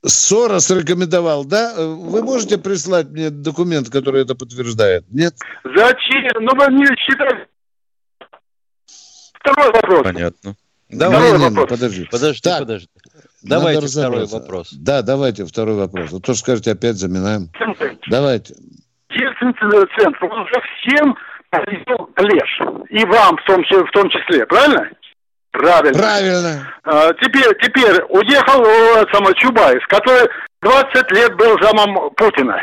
[0.05, 1.73] Сорос рекомендовал, да?
[1.77, 5.05] Вы можете прислать мне документ, который это подтверждает?
[5.11, 5.35] Нет?
[5.63, 6.43] Зачем?
[6.43, 7.47] Ну, вы не считаете.
[9.39, 10.03] Второй вопрос.
[10.03, 10.55] Понятно.
[10.89, 11.31] Давай.
[11.31, 11.69] Не, не, вопрос.
[11.69, 12.05] подожди.
[12.11, 12.87] подожди, Так, подожди.
[13.43, 14.69] Надо Давайте второй вопрос.
[14.73, 16.13] Да, давайте второй вопрос.
[16.13, 17.49] А то скажете, опять заминаем.
[18.07, 18.55] Давайте.
[19.09, 21.15] Естественный центр, он совсем
[21.49, 22.87] повезел лес.
[22.89, 24.89] И вам в том, числе- в том числе, правильно?
[25.51, 25.99] Правильно.
[25.99, 26.73] Правильно.
[26.83, 30.27] А, теперь, теперь уехал э, самый Чубайс, который
[30.63, 32.59] 20 лет был замом Путина.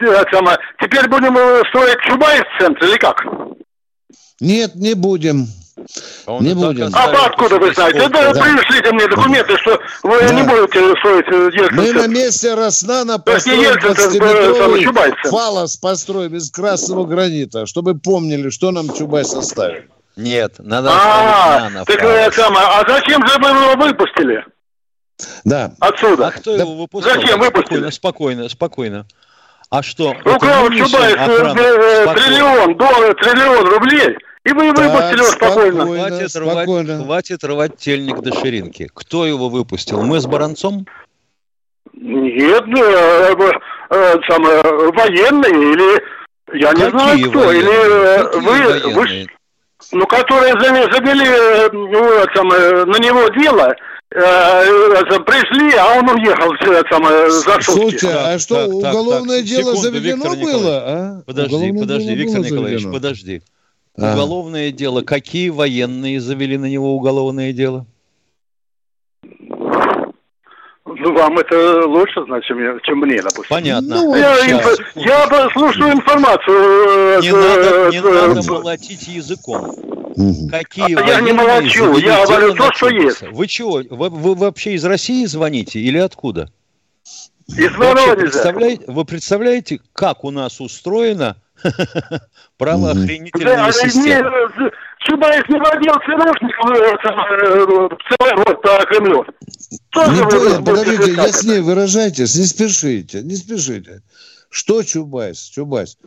[0.00, 3.24] Э, самое, теперь будем э, строить Чубайс центр или как?
[4.40, 5.46] Нет, не будем.
[6.26, 6.90] А он Не будем.
[6.94, 8.08] А откуда вы знаете?
[8.08, 8.40] Да, Да.
[8.40, 10.32] пришлите мне документы, что вы Да.
[10.32, 14.82] не будете строить э, детский Мы на месте Роснано построим есть это, э, самый 20-метровый
[14.84, 15.14] Чубайс.
[15.24, 19.82] фаллос построим из красного гранита, чтобы помнили, что нам Чубайс оставил.
[20.16, 24.44] Нет, надо А, оставить нано так э, самое, а зачем же вы его выпустили
[25.44, 25.72] Да.
[25.80, 26.28] отсюда?
[26.28, 27.14] А кто Да его выпускал?
[27.14, 27.90] зачем выпустили?
[27.90, 29.06] Спокойно, спокойно, спокойно.
[29.70, 30.14] А что?
[30.14, 35.72] Нынешняя Чубайс э, э, триллион долларов, триллион рублей, и вы Так, выпустили его спокойно.
[35.84, 36.08] спокойно.
[36.08, 37.04] Хватит рвать, спокойно.
[37.04, 38.88] хватит рвать тельник до ширинки.
[38.94, 40.02] Кто его выпустил?
[40.02, 40.86] Мы с Баранцом?
[41.94, 43.50] Нет, э, э,
[43.90, 46.02] э, самое, военные или
[46.58, 47.62] я не знаю Какие кто, военные?
[47.62, 49.26] или э, Какие вы, вы, военные?
[49.92, 53.74] ну которые за- завели э, ну, это самое, на него дело,
[54.10, 57.62] э, э, пришли, а он уехал э, самое, за сутки.
[57.70, 60.82] Слушайте, а Так, что, так, так, уголовное так, дело секунду, заведено Виктор было?
[60.84, 61.22] А?
[61.26, 62.92] Подожди, Уголовное подожди, Виктор Николаевич, заведено?
[62.92, 63.42] подожди.
[63.96, 64.12] А.
[64.12, 65.02] Уголовное дело.
[65.02, 67.86] Какие военные завели на него уголовное дело?
[70.86, 73.46] Ну, вам это лучше знать, чем, чем мне, допустим.
[73.48, 73.96] Понятно.
[73.96, 76.56] Ну, Я, инфо- я слушаю информацию.
[76.56, 79.74] э, Не э, надо, не э, надо молотить языком.
[80.50, 83.28] Какие А я не молчу, завели я говорю то, что Чубайса?
[83.32, 83.82] Вы чего?
[83.90, 86.50] Вы, вы вообще из России звоните или откуда?
[87.48, 88.16] Из Воронежа.
[88.16, 91.36] представляете, вы представляете, как у нас устроена
[92.58, 94.30] Правоохранительные Да, не, системы.
[94.30, 99.26] э, Чубайс не водил ЦРУшник в целый рот по Кремлю.
[99.90, 104.02] Тоже Не вы понял, будете подождите, яснее выражайтесь, не спешите, не спешите.
[104.50, 105.98] Что Чубайс, Чубайс?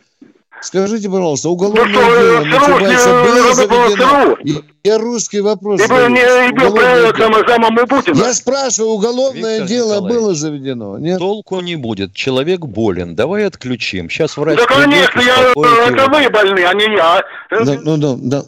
[0.60, 4.36] Скажите, пожалуйста, уголовное Ну дело на ЦРУ, Чубайса не было заведено?
[4.44, 7.12] И- Я русский вопрос И не дело.
[7.16, 8.16] самое самому Путина.
[8.16, 10.18] Я спрашиваю, уголовное Виктор дело Николаевич.
[10.20, 10.98] было заведено?
[10.98, 11.18] Нет?
[11.18, 12.14] Толку не будет.
[12.14, 13.14] Человек болен.
[13.14, 14.10] Давай отключим.
[14.10, 16.08] Сейчас врач Да, конечно, я, это его.
[16.08, 17.22] вы больны, а не я.
[17.50, 18.44] Да, ну да, да.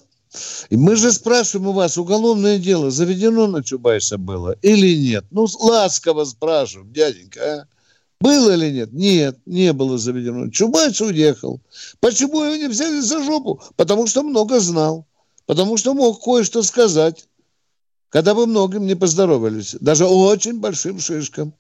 [0.71, 5.25] И мы же спрашиваем у вас, уголовное дело заведено на Чубайса было или нет?
[5.33, 7.65] Ну, ласково спрашиваем, дяденька, а?
[8.21, 8.93] Было или нет?
[8.93, 10.51] Нет, не было заведено.
[10.51, 11.61] Чубайс уехал.
[12.01, 13.63] Почему его не взяли за жопу?
[13.77, 15.07] Потому что много знал.
[15.47, 17.27] Потому что мог кое-что сказать.
[18.11, 19.75] Когда бы многим не поздоровались.
[19.81, 21.55] Даже очень большим шишкам.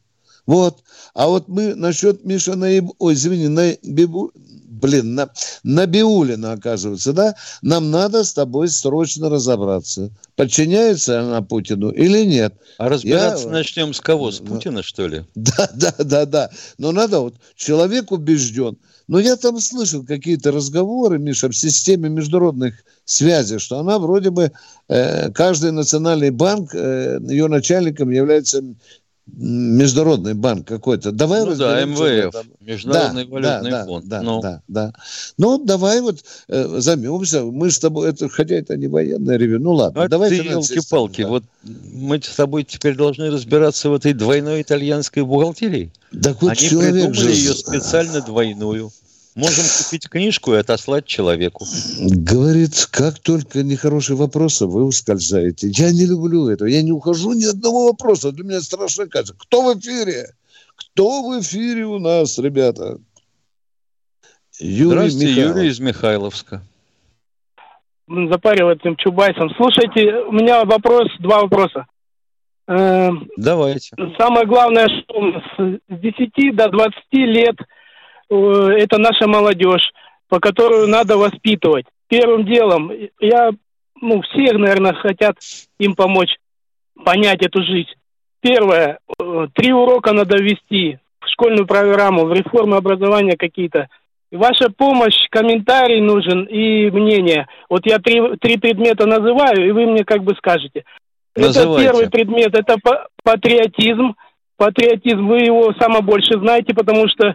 [0.47, 0.83] Вот.
[1.15, 2.91] А вот мы насчет Миша Наиб...
[2.99, 4.33] Ой, извини, Наибибу...
[4.81, 5.31] Блин, на...
[5.63, 7.35] Набиулина, оказывается, да?
[7.63, 10.11] Нам надо с тобой срочно разобраться.
[10.37, 12.55] Подчиняется она Путину или нет?
[12.79, 14.31] А разбираться Я- начнем с кого?
[14.31, 14.39] С.
[14.39, 15.25] Путина, что ли?
[15.35, 16.51] Да, да, да, да.
[16.79, 18.79] Но надо вот, человек убежден.
[19.09, 24.53] Но я там слышал какие-то разговоры, Миша, в системе международных связей, что она вроде бы,
[24.89, 28.63] э, каждый национальный банк, э, ее начальником является
[29.37, 31.13] международный банк какой-то.
[31.13, 32.47] Давай Ну да, МВФ, этом.
[32.61, 34.09] Международный Да, валютный да, фонд.
[34.09, 34.93] Да, ну, да, да.
[35.39, 37.45] Ну, давай вот э, займемся.
[37.45, 40.03] Мы с тобой, это, хотя это не военное ревю, ну ладно.
[40.03, 41.29] а давай ты, елки-палки, да.
[41.29, 45.93] вот мы с тобой теперь должны разбираться в этой двойной итальянской бухгалтерии.
[46.23, 48.91] Так вот Они человек придумали же- ее специально двойную.
[49.37, 51.65] Можем купить книжку и отослать человеку.
[51.99, 55.69] Говорит, как только нехорошие вопросы, вы ускользаете.
[55.69, 56.67] Я не люблю этого.
[56.67, 58.33] Я не ухожу ни одного вопроса.
[58.33, 59.35] Для меня страшно кажется.
[59.39, 60.35] Кто в эфире?
[60.75, 62.99] Кто в эфире у нас, ребята?
[64.59, 65.57] Юрий Здравствуйте, Михайлов.
[65.57, 66.63] Юрий из Михайловска.
[68.09, 69.51] запарил этим Чубайсом.
[69.57, 71.87] Слушайте, у меня вопрос, два вопроса.
[72.67, 73.95] Э, Давайте.
[74.19, 77.57] Самое главное, что с 10 до 20 лет
[78.31, 79.93] это наша молодежь,
[80.29, 81.87] по которую надо воспитывать.
[82.09, 83.51] Первым делом, я,
[84.01, 85.37] ну, все, наверное, хотят
[85.79, 86.37] им помочь
[87.05, 87.91] понять эту жизнь.
[88.41, 93.89] Первое, э, три урока надо ввести в школьную программу, в реформы образования какие-то.
[94.31, 97.49] Ваша помощь, комментарий нужен и мнение.
[97.69, 100.85] Вот я три, три предмета называю, и вы мне как бы скажете.
[101.35, 101.85] Это Называйте.
[101.85, 104.15] первый предмет, это па- патриотизм.
[104.57, 107.35] Патриотизм, вы его самое больше знаете, потому что э,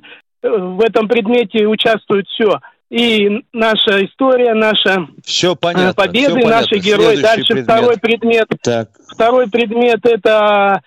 [0.50, 2.60] в этом предмете участвует все.
[2.90, 5.94] И наша история, наша Все э, понятно.
[5.94, 6.56] победы, всё понятно.
[6.62, 7.16] наши герои.
[7.16, 7.66] Следующий Дальше предмет.
[7.66, 8.48] второй предмет.
[8.62, 10.82] Так, Второй предмет это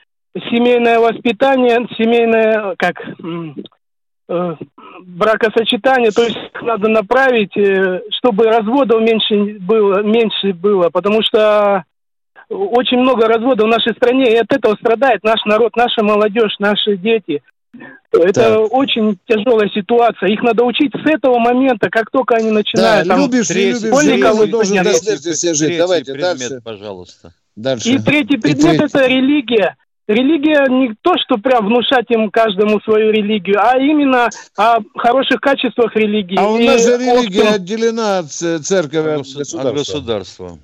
[0.51, 2.97] семейное воспитание, семейное, как
[4.29, 4.55] э,
[5.05, 11.85] бракосочетание, то есть надо направить, э, чтобы разводов меньше было, меньше было, потому что
[12.49, 16.97] очень много разводов в нашей стране, и от этого страдает наш народ, наша молодежь, наши
[16.97, 17.42] дети.
[18.12, 20.31] Это очень тяжелая ситуация.
[20.31, 23.09] Их надо учить с этого момента, как только они да, начинают.
[23.09, 25.02] там, любишь, не третий- любишь, школьников живи, и должен до студентов.
[25.22, 25.66] смерти себе жить.
[25.66, 26.61] Третий Давайте предмет, дальше.
[26.64, 27.33] пожалуйста.
[27.57, 27.88] дальше.
[27.90, 28.85] И третий предмет третий.
[28.85, 29.76] это религия.
[30.09, 35.94] Религия не то, что прям внушать им каждому свою религию, а именно о хороших качествах
[35.94, 36.37] религии.
[36.38, 40.59] А у И нас же общем- религия отделена от церкви, от От государства.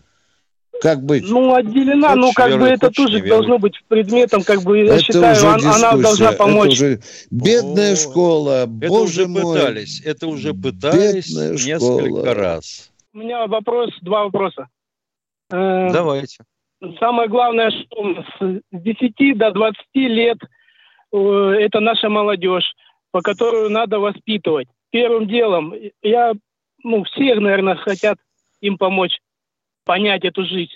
[0.80, 1.24] Как быть?
[1.28, 3.28] Ну, отделена, Хочешь ну, как бы это тоже веруй.
[3.30, 6.72] должно быть предметом, как бы, я это считаю, уже он- она дискуссия, должна это помочь.
[6.72, 9.42] уже бедная О, школа, Это боже уже мой.
[9.56, 10.00] пытались.
[10.04, 12.34] Это уже пытались Бедная несколько школа.
[12.34, 12.90] раз.
[13.14, 14.68] У меня вопрос, два вопроса.
[15.50, 16.38] Э, Давайте.
[16.98, 20.38] Самое главное, что с 10 до 20 лет
[21.12, 21.16] э,
[21.60, 22.74] это наша молодежь,
[23.10, 24.68] по которую надо воспитывать.
[24.90, 26.32] Первым делом, я,
[26.82, 28.18] ну, все, наверное, хотят
[28.60, 29.18] им помочь
[29.84, 30.72] понять эту жизнь.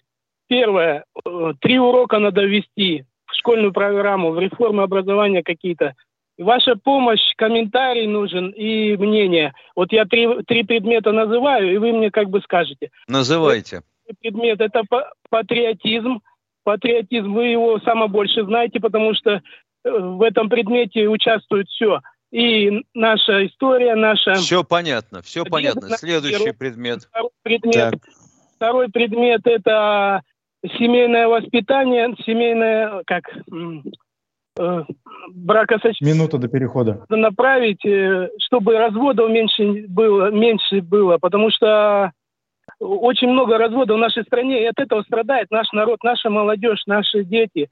[0.49, 5.95] Первое, э, три урока надо ввести в школьную программу, в реформы образования какие-то.
[6.39, 9.53] Ваша помощь, комментарий нужен и мнение.
[9.75, 13.83] Вот я три, три предмета называю, и вы мне как бы скажете Называйте.
[14.21, 16.21] предмет это па- патриотизм.
[16.65, 19.41] Патриотизм, вы его самое больше знаете, потому что э,
[19.85, 22.01] в этом предмете участвует все.
[22.31, 25.23] И наша история, наша Все понятно.
[25.23, 25.97] Все понятно.
[25.97, 27.09] Следующий предмет.
[27.11, 27.75] второй предмет.
[27.75, 27.95] Так.
[28.59, 30.23] Второй предмет это
[30.79, 33.23] семейное воспитание, семейное, как
[34.59, 34.85] э,
[35.33, 37.07] бракосочетание Минута до перехода.
[37.09, 42.11] направить, э, чтобы разводов меньше было, меньше было, потому что
[42.81, 47.23] очень много разводов в нашей стране, и от этого страдает наш народ, наша молодежь, наши
[47.23, 47.71] дети.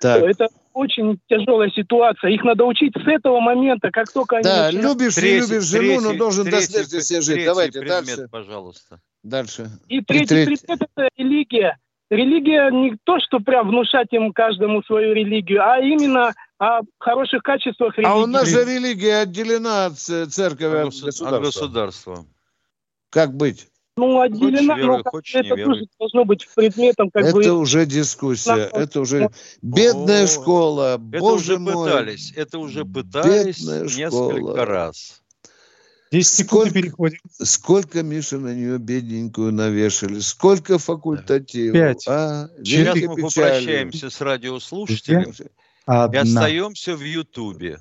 [0.00, 2.30] Так, Это очень тяжелая ситуация.
[2.30, 6.16] Их надо учить с этого момента, как только они Да, любишь, не любишь жену, но
[6.16, 7.34] должен до третий смерти пр- себе жить.
[7.34, 8.28] третий Давайте предмет, дальше.
[8.30, 9.00] пожалуйста.
[9.22, 9.70] Дальше.
[9.88, 10.56] И третий третий.
[10.66, 11.78] предмет– это религия.
[12.10, 17.96] Религия не то, что прям внушать им каждому свою религию, а именно о хороших качествах
[17.96, 18.12] религии.
[18.12, 21.40] А у нас же религия отделена от церкви, От от госу- от государства.
[21.40, 22.24] государства.
[23.10, 23.68] Как быть?
[23.96, 27.52] Ну, отделена, веруй, но как хочешь, это тоже должно быть предметом, как это бы...
[27.58, 28.70] уже дискуссия.
[28.72, 29.28] на- Это уже
[29.62, 30.94] бедная О, школа.
[30.94, 31.90] Это Боже уже мой.
[31.90, 32.32] пытались.
[32.36, 34.64] Это уже пытались Бедная несколько школа.
[34.66, 35.21] раз.
[36.12, 37.18] 10 секунд и Сколько- переходим.
[37.42, 40.20] Сколько, Миша, на нее бедненькую навешали.
[40.20, 41.72] Сколько факультативов.
[41.72, 42.06] Пять.
[42.06, 42.48] А?
[42.62, 43.22] Сейчас мы печалью.
[43.30, 45.44] попрощаемся с радиослушателем и
[45.86, 46.20] Одна.
[46.20, 47.80] остаемся в Ютубе.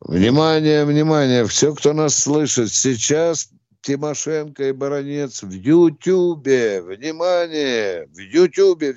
[0.00, 3.48] Внимание, внимание, все, кто нас слышит, сейчас
[3.80, 6.82] Тимошенко и Баранец в Ютубе.
[6.82, 8.96] Внимание, в Ютубе.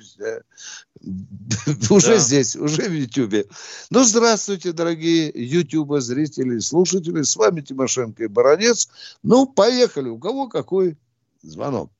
[1.90, 2.18] Уже Да.
[2.18, 3.46] здесь, уже в Ютубе.
[3.90, 7.22] Ну, здравствуйте, дорогие Ютуба зрители и слушатели.
[7.22, 8.88] С вами Тимошенко и Баранец.
[9.22, 10.08] Ну, поехали.
[10.08, 10.96] У кого какой
[11.42, 11.90] звонок?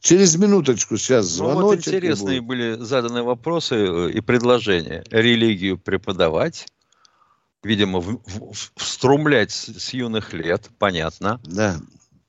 [0.00, 1.88] Через минуточку сейчас Ну, вот звоночек.
[1.88, 5.04] интересные были заданы вопросы э, и предложения.
[5.10, 6.66] Религию преподавать,
[7.62, 11.40] видимо, в- в- вструмлять с, с юных лет, понятно.
[11.44, 11.80] Да.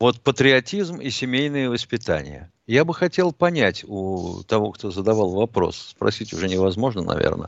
[0.02, 2.52] Вот патриотизм и семейное воспитание.
[2.66, 7.48] Я бы хотел понять у того, кто задавал вопрос, спросить уже невозможно, наверное.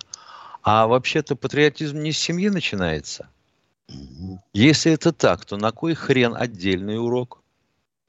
[0.62, 3.28] А вообще-то патриотизм не с семьи начинается?
[3.90, 4.40] Мгм.
[4.54, 7.42] Если это так, то на кой хрен отдельный урок?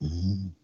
[0.01, 0.55] Мгм.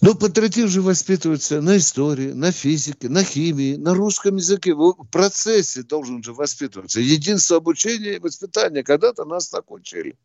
[0.00, 4.74] Ну, патриотизм же воспитывается на истории, на физике, на химии, на русском языке.
[4.74, 7.00] В процессе должен же воспитываться.
[7.00, 8.84] Единство обучения и воспитания.
[8.84, 10.16] Когда-то нас так учили.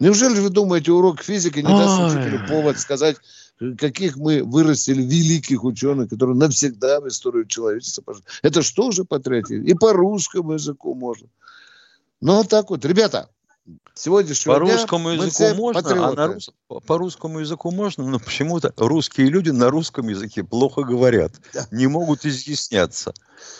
[0.00, 3.16] Неужели вы думаете, урок физики не даст учителю повод сказать,
[3.78, 8.22] каких мы вырастили великих ученых, которые навсегда в историю человечества пошли?
[8.42, 9.64] Это что же патриотизм?
[9.64, 11.26] И по русскому языку можно.
[12.20, 12.84] Ну, вот так вот.
[12.84, 13.28] Ребята,
[13.94, 16.16] сегодняшнего По дня русскому мы языку все можно, а патриоты.
[16.16, 20.82] на рус- по- по русскому языку можно, но почему-то русские люди на русском языке плохо
[20.82, 21.66] говорят, Да.
[21.70, 23.12] не могут изъясняться.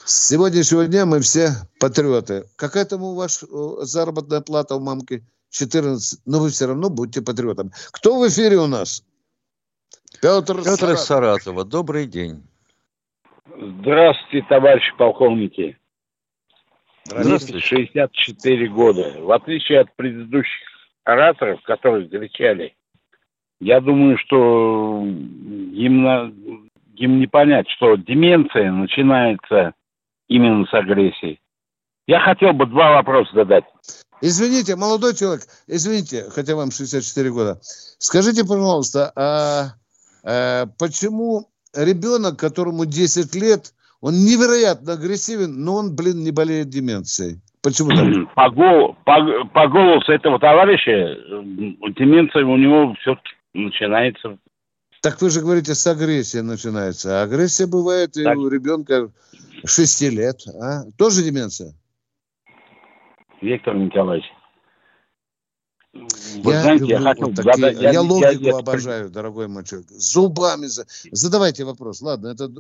[0.05, 2.45] С сегодняшнего дня мы все патриоты.
[2.57, 5.25] Какая там у вас э, заработная плата у мамки?
[5.51, 6.21] 14.
[6.27, 7.71] Но вы все равно будете патриотом.
[7.93, 9.05] Кто в эфире у нас?
[10.21, 11.01] Петр, Петр Саратов.
[11.01, 12.43] Саратова, добрый день.
[13.57, 15.79] Здравствуйте, товарищи полковники.
[17.11, 17.67] Мне Здравствуйте.
[17.67, 19.15] 64 года.
[19.21, 20.61] В отличие от предыдущих
[21.05, 22.75] ораторов, которые кричали,
[23.61, 26.33] я думаю, что им, на-
[26.97, 29.75] им не понять, что деменция начинается
[30.29, 31.41] именно с агрессии.
[32.09, 33.65] Я хотел бы два вопроса задать.
[34.23, 37.61] Извините, молодой человек, извините, хотя вам 64 года.
[37.99, 39.67] Скажите, пожалуйста, а,
[40.25, 47.41] э, почему ребенок, которому 10 лет, он невероятно агрессивен, но он, блин, не болеет деменцией?
[47.63, 48.07] Почему так?
[48.35, 51.15] По, гол- по- по голосу этого товарища э,
[51.97, 54.39] деменция у него все-таки начинается.
[55.03, 57.21] Так вы же говорите, с агрессией начинается.
[57.21, 58.37] А агрессия бывает и Так.
[58.39, 59.11] у ребенка
[59.65, 60.41] 6 лет.
[60.61, 60.85] А?
[60.97, 61.75] Тоже деменция?
[63.41, 64.27] Виктор Николаевич.
[65.95, 69.49] Вы я знаете, я люблю хотел вот такие- задать- я, я- логику я- обожаю, дорогой
[69.49, 69.89] мой человек.
[69.91, 70.67] Зубами.
[70.67, 72.03] за- Задавайте вопрос.
[72.03, 72.51] Ладно, это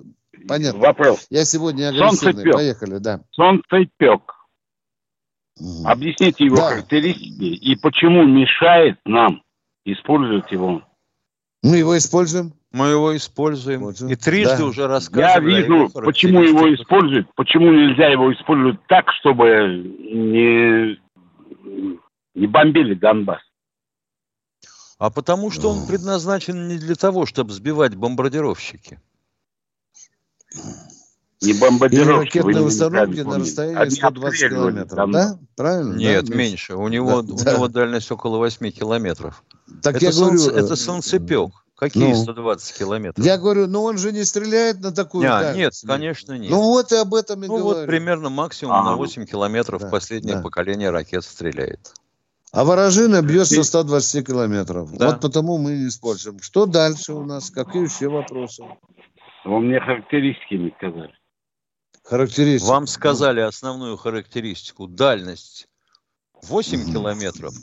[0.49, 0.81] понятно.
[0.81, 1.26] Вопрос.
[1.31, 2.16] Я сегодня агрессивный.
[2.33, 2.53] Солнцепек.
[2.55, 3.20] Поехали, да.
[3.33, 4.35] Солнцепек.
[5.61, 5.87] Мгм.
[5.87, 6.70] Объясните его Да.
[6.70, 9.43] характеристики и почему мешает нам
[9.85, 10.83] использовать его.
[11.62, 12.55] Мы его используем.
[12.71, 13.81] Мы его используем.
[13.85, 14.64] Вот, И трижды да.
[14.66, 15.55] уже Я рассказывали.
[15.55, 19.47] о вижу, его почему его используют, почему нельзя его использовать так, чтобы
[20.05, 21.01] не,
[22.35, 23.41] не бомбили Донбасс.
[24.99, 25.87] А потому что он Ну.
[25.87, 29.01] предназначен не для того, чтобы сбивать бомбардировщики.
[31.41, 32.39] Не Или бомбардировки.
[32.39, 35.11] вы ракетные установки на расстоянии Они 120 обстреливали километров.
[35.12, 35.39] Да?
[35.57, 35.95] Правильно?
[35.95, 36.75] Нет, да, меньше.
[36.75, 39.45] У него, Да, у него дальность около 8 километров.
[39.83, 41.51] Так это, я говорю, солнце- э, это солнцепек.
[41.79, 42.14] Какие ну.
[42.16, 43.24] 120 километров?
[43.24, 45.85] я говорю, ну он же не стреляет на такую Не, дальность.
[45.85, 46.51] нет, конечно, нет.
[46.51, 47.79] Ну вот и об этом и Ну, говорю.
[47.81, 48.91] вот примерно максимум Ага.
[48.91, 50.43] на 8 километров Да, последнее да.
[50.43, 51.95] поколение ракет стреляет.
[52.51, 54.91] А ворожина бьет со 120 километров.
[54.97, 55.11] Да.
[55.11, 56.41] Вот потому мы не используем.
[56.41, 57.51] Что дальше у нас?
[57.51, 58.64] Какие еще вопросы?
[59.45, 61.12] Вы мне характеристики не сказали.
[62.03, 62.68] Характеристики.
[62.68, 64.89] Вам сказали основную характеристику.
[64.89, 65.68] Дальность
[66.43, 67.55] 8 километров.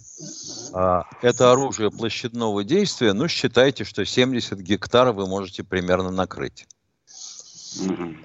[0.74, 3.14] А, это оружие площадного действия.
[3.14, 6.68] Ну, считайте, что 70 гектаров вы можете примерно накрыть.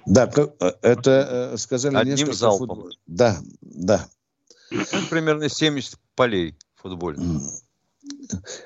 [0.06, 0.30] Да,
[0.60, 2.68] э, это э, сказали Одним несколько залпом.
[2.68, 4.08] футбол- Да, да.
[4.70, 7.42] Ну, примерно 70 полей футбольных.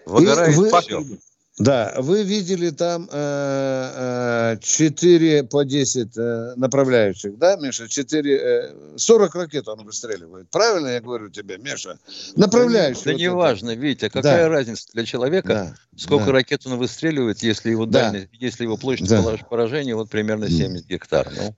[0.05, 1.03] Выгорает вы- все.
[1.57, 7.89] Да, вы видели там э, э, а, 4 по 10 э, направляющих, да, Миша?
[7.89, 10.51] 4, э, 40 ракет он выстреливает.
[10.51, 12.01] Правильно я говорю тебе, Миша?
[12.35, 13.05] Направляющие.
[13.05, 13.35] Да вот не это.
[13.37, 14.49] важно, Витя, какая Да.
[14.49, 16.33] разница для человека, Да, сколько да.
[16.33, 18.11] ракет он выстреливает, если его Да.
[18.11, 19.23] дальность, если его площадь Да.
[19.49, 21.31] поражения вот примерно 70 гектар.
[21.37, 21.55] Ну,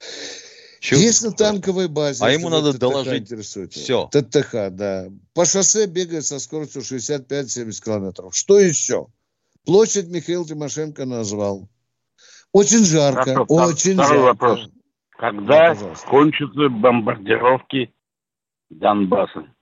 [0.83, 2.23] Есть на танковой базе.
[2.23, 3.33] А ему надо ТТХ доложить
[3.73, 4.11] всё.
[4.13, 5.07] ТТХ, да.
[5.33, 8.37] По шоссе бегает со скоростью 65-70 километров.
[8.37, 9.07] Что еще?
[9.67, 11.69] Площадь Михаил Тимошенко назвал.
[12.53, 14.23] Очень жарко, Хорошо, очень второй жарко.
[14.23, 14.61] вопрос.
[14.61, 14.71] Да,
[15.19, 16.07] Когда пожалуйста.
[16.07, 17.93] кончатся бомбардировки
[18.71, 19.53] Донбасса?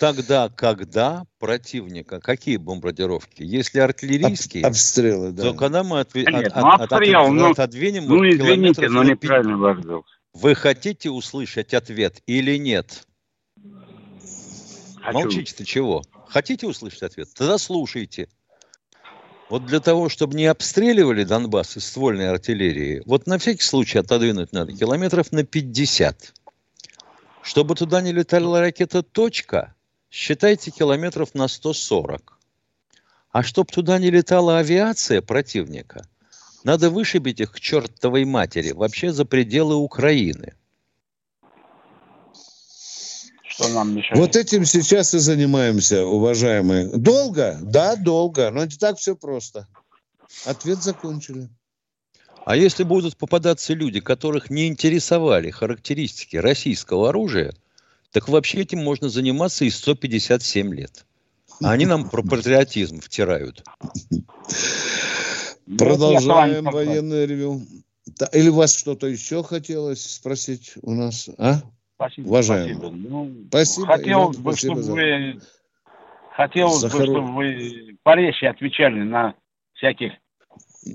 [0.00, 3.42] Тогда, когда противника, какие бомбардировки?
[3.42, 5.42] Если артиллерийские, Об- обстрелы, да.
[5.42, 8.88] то когда мы отве- Да нет, от- ну, от- обстрел, от- ну, отодвинем Ну, извините,
[8.88, 10.08] но на неправильно выразился.
[10.32, 13.06] Вы хотите услышать ответ или нет?
[15.02, 15.18] Хочу.
[15.18, 16.02] Молчите-то чего?
[16.28, 17.28] Хотите услышать ответ?
[17.34, 18.28] Тогда слушайте.
[19.48, 24.52] Вот для того, чтобы не обстреливали Донбасс из ствольной артиллерии, вот на всякий случай отодвинуть
[24.52, 26.34] надо километров на 50.
[27.42, 29.74] Чтобы туда не летала ракета «Точка»,
[30.10, 32.38] считайте километров на 140.
[33.30, 36.06] А чтобы туда не летала авиация противника,
[36.64, 40.54] надо вышибить их к чертовой матери, вообще за пределы Украины.
[43.58, 44.20] Что нам мешает?
[44.20, 46.86] Вот этим сейчас и занимаемся, уважаемые.
[46.96, 47.58] Долго?
[47.60, 49.66] Да, долго, но не так все просто.
[50.44, 51.48] Ответ закончили.
[52.44, 57.52] А если будут попадаться люди, которых не интересовали характеристики российского оружия,
[58.12, 61.04] так вообще этим можно заниматься и 157 лет.
[61.60, 63.64] А они нам про патриотизм втирают.
[65.66, 67.66] Ну, Продолжаем военное ревю.
[68.32, 71.28] Или у вас что-то еще хотелось спросить у нас?
[71.38, 71.60] А?
[71.98, 72.74] Спасибо, Уважаемый.
[72.76, 72.96] спасибо.
[72.96, 75.40] Ну, Спасибо, Хотелось бы, спасибо чтобы за- вы
[76.36, 79.34] хотелось За бы, хоро- чтобы вы порезче отвечали на
[79.74, 80.12] всяких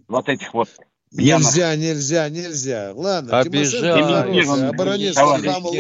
[0.08, 0.70] вот этих вот
[1.14, 2.94] пьяных Нельзя, нельзя, нельзя.
[2.96, 3.32] Ладно,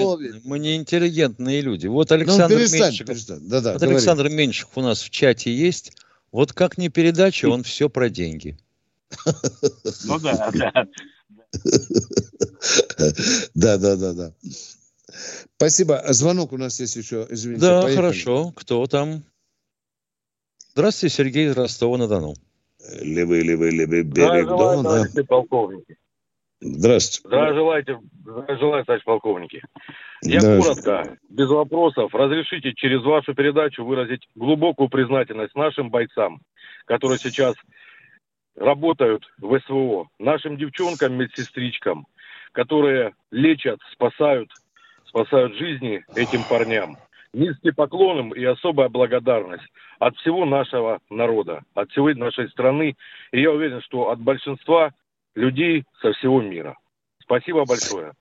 [0.03, 0.43] ловит.
[0.43, 1.87] Мы не интеллигентные люди.
[1.87, 3.07] Вот Ну, Александр перестань, Меньшиков.
[3.15, 3.39] перестань.
[3.47, 3.95] Да-да, Вот говори.
[3.95, 5.95] Александр Меньшиков у нас в чате есть.
[6.33, 8.57] Вот как не передача, он все про деньги.
[10.03, 10.85] Ну да, да.
[13.53, 14.31] Да, да, да, да.
[15.55, 16.01] Спасибо.
[16.09, 17.25] Звонок у нас есть еще.
[17.29, 17.61] Извините.
[17.61, 17.95] Да, поехали.
[17.95, 18.51] хорошо.
[18.55, 19.23] Кто там?
[20.73, 22.33] Здравствуйте, Сергей из Ростова-на-Дону.
[23.01, 24.83] Левый, левый, левый берег Дона.
[24.83, 25.97] товарищи полковники.
[26.59, 27.27] Здравствуйте.
[27.27, 29.61] Здравия желайте, здравия желаю, товарищ полковники.
[30.21, 30.81] Я Здравствуйте.
[30.81, 36.39] коротко, без вопросов, разрешите через вашу передачу выразить глубокую признательность нашим бойцам,
[36.85, 37.55] которые сейчас
[38.55, 42.07] работают в СВО, нашим девчонкам, медсестричкам,
[42.53, 44.49] которые лечат, спасают,
[45.13, 46.97] спасают жизни этим парням.
[47.33, 49.63] Низкий поклон им и особая благодарность
[49.99, 52.95] от всего нашего народа, от всей нашей страны.
[53.31, 54.91] И я уверен, что от большинства
[55.35, 56.75] людей со всего мира.
[57.21, 58.13] Спасибо большое.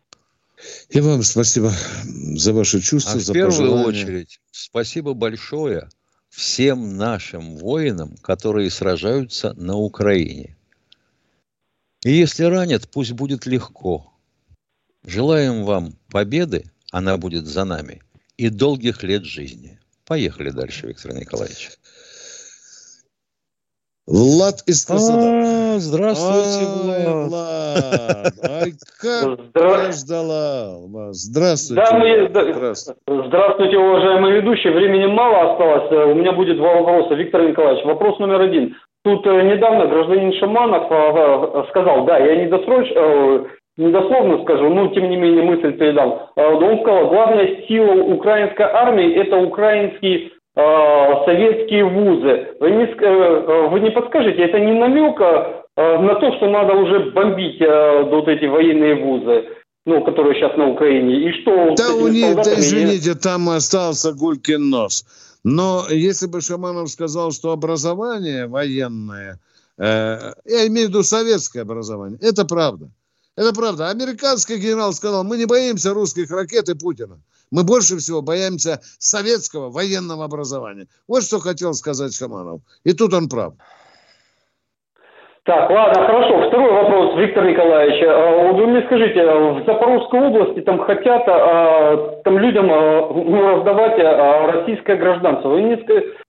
[0.91, 3.87] И вам спасибо за ваши чувства, А в за первую пожелания.
[3.87, 5.89] очередь спасибо большое
[6.29, 10.57] всем нашим воинам, которые сражаются на Украине.
[12.05, 14.13] И если ранят, пусть будет легко.
[15.05, 18.03] Желаем вам победы, она будет за нами,
[18.37, 19.79] и долгих лет жизни.
[20.07, 21.71] Поехали дальше, Виктор Николаевич.
[24.07, 25.77] Влад из Краснодара.
[25.77, 28.35] А, здравствуйте, Ай, Влад.
[28.45, 29.25] Ай, как
[29.55, 31.17] Здра- я ждала вас.
[31.19, 31.83] Здравствуйте.
[31.83, 32.29] Да, мы-.
[32.29, 32.99] Здравствуйте.
[33.07, 34.73] Здравствуйте, уважаемые ведущие.
[34.73, 35.93] Времени мало осталось.
[35.93, 37.15] Э, У меня будет два вопроса.
[37.15, 38.75] Виктор Николаевич, вопрос номер один.
[39.05, 43.45] Тут э, недавно гражданин Шаманов э, сказал, да, я не досрочь, э,
[43.77, 46.29] недословно скажу, но тем не менее мысль передам.
[46.37, 52.49] Э, Он сказал, главная сила украинской армии это украинские э, советские вузы.
[52.61, 56.75] Вы не, э, э, вы не подскажете, это не намек э, на то, что надо
[56.75, 59.45] уже бомбить э, вот эти военные вузы,
[59.87, 61.75] ну, которые сейчас на Украине, и что...
[61.77, 65.05] Да у них, да, извините, там остался Гулькин нос.
[65.45, 69.41] Но если бы Шаманов сказал, что образование военное,
[69.79, 72.91] э, я имею в виду советское образование, это правда.
[73.37, 73.89] Это правда.
[73.89, 77.19] Американский генерал сказал, мы не боимся русских ракет и Путина.
[77.51, 80.87] Мы больше всего боимся советского военного образования.
[81.09, 82.61] Вот что хотел сказать Шаманов.
[82.85, 83.55] И тут он прав.
[85.45, 86.49] Так, ладно, хорошо.
[86.49, 88.01] Второй вопрос, Виктор Николаевич.
[88.07, 93.99] Вот Вы мне скажите, а в Запорожской области там хотят а, там людям ну, раздавать
[94.55, 95.49] российское гражданство.
[95.49, 96.22] Вы мне скажите...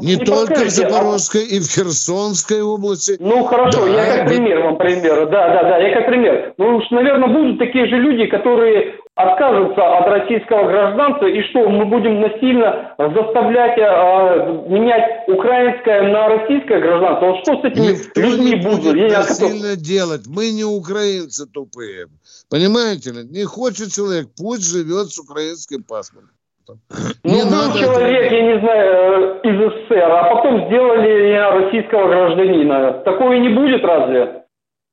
[0.00, 3.16] Не только в подскажете, а- Запорожской и в Херсонской области.
[3.18, 5.26] Ну хорошо, Да, я как пример вам пример.
[5.30, 6.54] Да, да, да, я как пример.
[6.58, 11.84] Ну уж, наверное, будут такие же люди, которые откажутся от российского гражданства, и что, мы
[11.84, 17.26] будем насильно заставлять э, менять украинское на российское гражданство?
[17.26, 18.82] Вот что с этими Никто людьми не будет?
[18.82, 20.22] будет не насильно делать.
[20.26, 22.06] Мы не украинцы тупые.
[22.48, 23.24] Понимаете ли?
[23.24, 26.30] Не хочет человек, пусть живет с украинским паспортом.
[26.68, 26.76] Ну,
[27.24, 28.34] Не был надо человек, этого.
[28.38, 31.32] я не знаю, э, из СССР, а потом сделали
[31.64, 33.02] российского гражданина.
[33.04, 34.44] Такое не будет разве?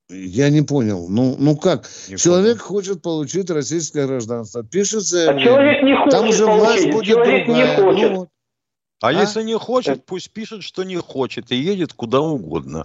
[0.09, 1.07] Я не понял.
[1.09, 1.85] Ну, ну как?
[2.17, 4.63] человек хочет получить российское гражданство.
[4.63, 5.45] Пишет заявление.
[5.45, 6.61] человек не Там хочет уже власть
[6.91, 7.75] получить, будет человек не другая.
[7.81, 8.09] хочет.
[8.11, 8.29] Ну, вот.
[9.03, 9.11] А, А?
[9.11, 12.83] если не хочет, пусть пишет, что не хочет, и едет куда угодно.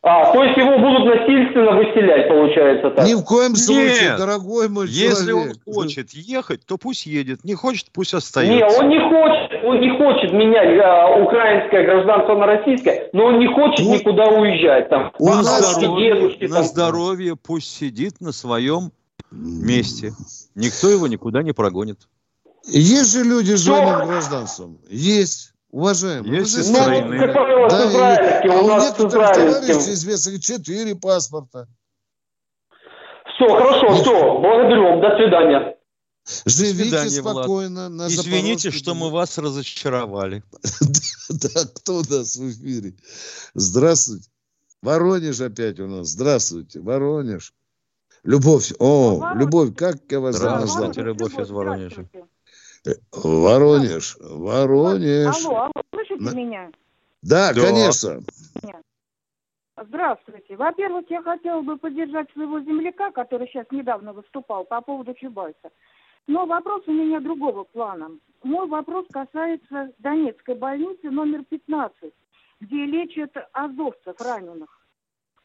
[0.00, 3.04] А, то есть его будут насильственно выселять, получается так?
[3.06, 4.18] Ни в коем случае, Нет.
[4.18, 5.56] дорогой мой Если он человек.
[5.74, 7.42] хочет ехать, то пусть едет.
[7.42, 8.78] Не хочет, пусть Не, остается.
[8.78, 13.48] он не хочет, он не хочет менять а, украинское гражданство на российское, но он не
[13.48, 14.88] хочет никуда уезжать.
[14.88, 16.64] Там, На здоровье, дедушки, на там.
[16.64, 18.92] здоровье пусть сидит на своем
[19.32, 20.12] месте.
[20.54, 21.98] Никто его никуда не прогонит.
[22.64, 24.78] Есть же люди с двойным гражданством.
[24.88, 25.54] Есть.
[25.70, 26.40] Уважаемые.
[26.40, 26.70] Есть вы же.
[26.70, 29.66] Ну, как правило, Да, с и- израильским, а у у нас с некоторых израильским.
[29.66, 31.68] товарищей известных четыре паспорта.
[33.34, 35.74] Все, хорошо, все, благодарю, до свидания.
[36.46, 37.36] Живите свидания, Влад.
[37.36, 40.42] спокойно на Извините, что мы вас разочаровали.
[41.30, 42.94] Да, кто у нас в эфире?
[43.54, 44.30] Здравствуйте.
[44.82, 46.08] Воронеж опять у нас.
[46.08, 47.52] Здравствуйте, Воронеж.
[48.24, 48.72] Любовь.
[48.78, 50.66] О, Любовь, как я вас назвал?
[50.66, 52.08] Здравствуйте, Любовь из Воронежа.
[53.12, 54.16] Воронеж.
[54.20, 55.44] Воронеж.
[55.44, 56.70] Алло, алло, слышите На- меня?
[57.22, 57.60] Да, Да.
[57.62, 58.20] конечно.
[59.80, 60.56] Здравствуйте.
[60.56, 65.70] Во-первых, я хотела бы поддержать своего земляка, который сейчас недавно выступал по поводу Чубайса.
[66.26, 68.10] Но вопрос у меня другого плана.
[68.42, 72.12] Мой вопрос касается Донецкой больницы номер 15,
[72.60, 74.77] где лечат азовцев раненых.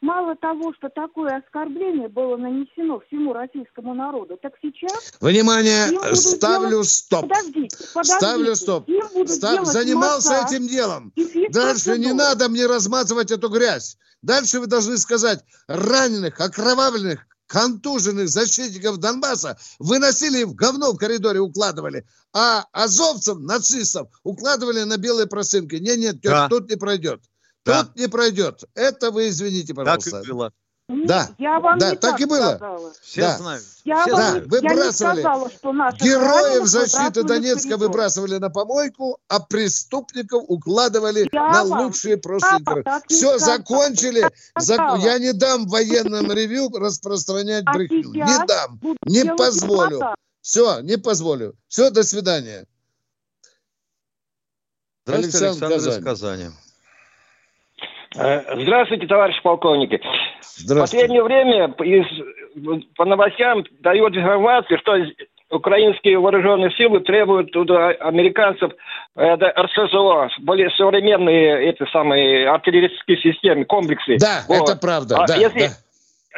[0.04, 5.14] Мало того, что такое оскорбление было нанесено всему российскому народу, так сейчас...
[5.22, 7.22] Внимание, ставлю делать- стоп.
[7.30, 8.18] Подождите, подождите.
[8.18, 8.90] Ставлю стоп.
[8.90, 11.14] Им будут Ста- делать Занимался массаж этим делом.
[11.52, 13.98] Дальше не надо мне размазывать эту грязь.
[14.22, 22.06] Дальше вы должны сказать, раненых, окровавленных, контуженных защитников Донбасса выносили в говно в коридоре, укладывали.
[22.34, 25.76] А азовцев, нацистов, укладывали на белые просынки.
[25.76, 26.50] Нет, нет, тётя, Да.
[26.50, 27.22] тут не пройдет.
[27.66, 27.84] Да.
[27.84, 28.64] Тут не пройдет.
[28.76, 30.22] Это вы извините, Так пожалуйста.
[30.22, 30.52] и было.
[30.90, 32.56] Нет, Да, я вам да, не так так и было.
[32.58, 32.94] сказала.
[33.02, 33.38] Все Да.
[33.38, 33.64] знают.
[33.86, 34.52] Я, Все вам Да, знают.
[34.52, 35.22] я не выбрасывали.
[35.22, 41.64] сказала, что наших Героев защиты выбрасывали Донецка выбрасывали на помойку, а преступников укладывали Я на
[41.64, 42.18] вам лучшие
[42.84, 43.58] так не Все, сказала.
[43.58, 44.30] закончили.
[44.60, 45.00] Зак-.
[45.02, 48.12] Я не дам военным ревью распространять А брехню.
[48.14, 48.80] Не дам.
[49.06, 50.00] Не позволю.
[50.00, 50.16] массаж.
[50.42, 51.56] Все, не позволю.
[51.70, 52.68] Все, до свидания.
[55.06, 56.04] Здравствуйте, Александр Александр из Казань.
[56.04, 56.50] Казани.
[58.16, 60.00] Э, Здравствуйте, товарищи полковники.
[60.42, 61.08] В Здравствуйте.
[61.08, 62.06] последнее время из,
[62.96, 64.96] по новостям дает информацию, что
[65.50, 68.72] украинские вооруженные силы требуют туда американцев
[69.16, 74.18] э, да, РСЗО, более современные эти самые артиллерийские системы, комплексы.
[74.20, 74.70] Да, Вот.
[74.70, 75.18] это правда.
[75.18, 75.74] А да, если, да.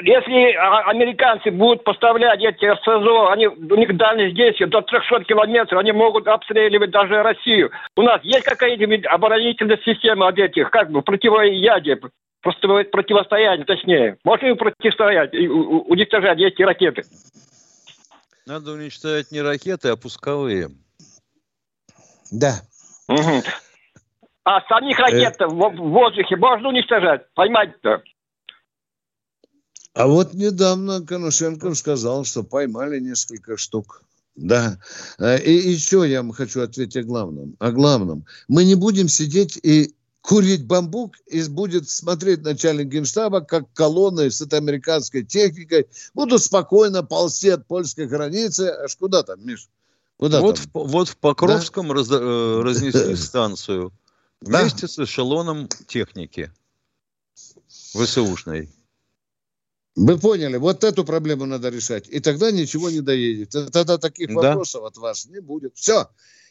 [0.02, 5.80] Если а, американцы будут поставлять эти РСЗО, они, у них дальность действия до 300 километров,
[5.80, 7.72] они могут обстреливать даже Россию.
[7.96, 12.00] У нас есть какая-нибудь оборонительная система от этих, как бы, противоядие,
[12.42, 14.18] просто противостояние, точнее.
[14.26, 17.04] Можно им противостоять, уничтожать эти ракеты?
[18.46, 20.68] Надо уничтожать не ракеты, а пусковые.
[22.32, 22.56] Да.
[23.08, 23.44] Мгм.
[24.44, 25.04] А самих Э.
[25.04, 27.22] ракет в, в воздухе можно уничтожать?
[27.34, 28.04] Поймать-то?
[29.96, 34.04] А вот недавно Коношенков сказал, что поймали несколько штук.
[34.36, 34.78] Да.
[35.20, 37.56] Э, И еще я вам хочу ответить о главном.
[37.60, 38.26] О главном.
[38.50, 44.42] Мы не будем сидеть и курить бамбук, и будет смотреть начальник генштаба, как колонны с
[44.42, 48.64] этой американской техникой будут спокойно ползти от польской границы.
[48.84, 49.70] Аж куда там, Миш?
[50.18, 50.66] Куда вот, там?
[50.74, 53.94] в, вот в Покровском раз- э, разнесли станцию
[54.42, 54.60] Да.
[54.62, 56.52] вместе с эшелоном техники
[57.94, 58.70] ВСУшной.
[59.96, 62.08] Вы поняли, вот эту проблему надо решать.
[62.10, 63.56] И тогда ничего не доедет.
[63.56, 64.34] И Тогда таких Да.
[64.50, 65.76] вопросов от вас не будет.
[65.76, 66.08] Все.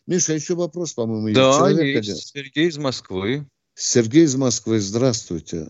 [0.07, 1.39] Миша, еще вопрос, по-моему, есть.
[1.41, 1.99] Да, Человек есть.
[2.09, 2.17] один.
[2.17, 3.47] Сергей из Москвы.
[3.75, 5.67] Сергей из Москвы, здравствуйте.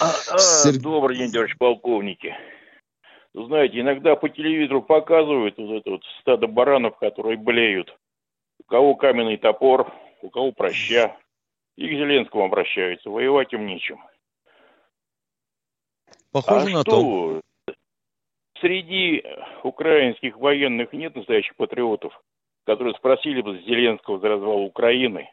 [0.00, 2.34] А, Сер- Добрый день, товарищ полковники.
[3.34, 7.88] Знаете, иногда по телевизору показывают вот это вот стадо баранов, которые блеют.
[8.60, 9.92] У кого каменный топор,
[10.22, 11.16] у кого проща.
[11.76, 13.10] И к Зеленскому обращаются.
[13.10, 13.98] Воевать им нечем.
[16.32, 17.74] Похоже а на что то.
[18.60, 19.22] среди
[19.62, 22.12] украинских военных нет настоящих патриотов,
[22.64, 25.28] которые спросили бы Зеленского за развал Украины,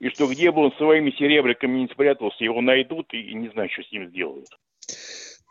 [0.00, 3.82] и что где бы он своими серебряками не спрятался, его найдут и не знаю, что
[3.82, 4.48] с ним сделают.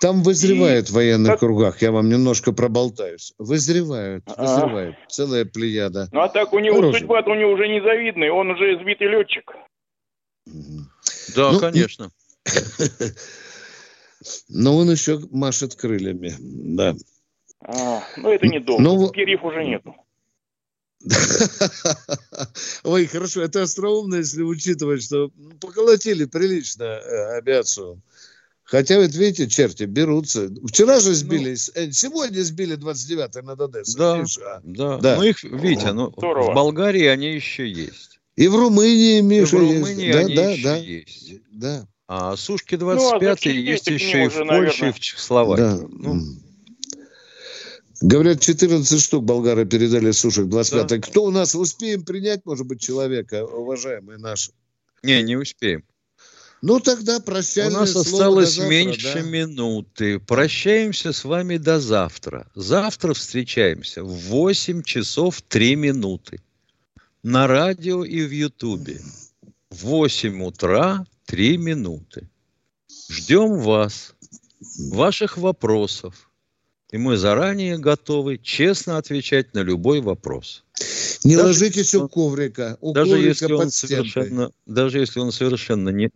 [0.02, 3.34] Там вызревают в военных кругах, я вам немножко проболтаюсь.
[3.38, 4.96] Вызревают, вызревают.
[5.08, 6.10] Целая плеяда.
[6.12, 7.00] Ну а так у него Хороший.
[7.02, 9.54] судьба у него уже незавидная, он уже сбитый летчик.
[11.36, 12.10] Да, Ну, конечно.
[14.50, 16.96] Но он еще машет крыльями, да.
[17.64, 19.96] А, ну это недолго, Ну, перьев уже нету.
[22.84, 28.02] Ой, хорошо, это остроумно, если учитывать, что ну, поколотили прилично э, авиацию.
[28.64, 30.50] Хотя, вот видите, черти берутся.
[30.66, 33.98] Вчера же сбили, э, сегодня сбили 29-й над Одессой.
[33.98, 34.62] Да, видишь, а?
[34.64, 34.98] да.
[34.98, 35.16] Да.
[35.18, 36.52] Ну их, видите, ну, Здорово.
[36.52, 38.20] в Болгарии они еще есть.
[38.36, 39.76] И в Румынии, Миша, И в есть.
[39.76, 40.76] Румынии Да, они да, еще да.
[40.78, 41.34] есть.
[41.52, 41.88] Да.
[42.14, 44.92] А Сушки Ну, а 25 есть еще и в уже, Польше, и наверное.
[44.92, 45.88] в Чехословакии.
[46.04, 46.18] Да.
[48.02, 51.56] Говорят, 14 штук болгары передали сушек 25 Кто у нас?
[51.56, 54.52] Успеем принять, может быть, человека, уважаемый наш?
[55.04, 55.86] Не, не успеем.
[56.62, 59.22] Ну, тогда У прощальное нас слово осталось завтра, меньше да.
[59.22, 60.20] минуты.
[60.20, 62.46] Прощаемся с вами до завтра.
[62.56, 66.42] Завтра встречаемся в 8 часов 3 минуты.
[67.24, 69.00] На радио и в Ютубе.
[69.70, 72.30] В 8 утра 3 минуты.
[73.10, 74.14] Ждем вас,
[74.78, 76.30] ваших вопросов.
[76.92, 80.66] И мы заранее готовы честно отвечать на любой вопрос.
[81.24, 82.78] Не Даже ложитесь у коврика.
[82.82, 86.10] У даже коврика если он под совершенно, даже если он совершенно не,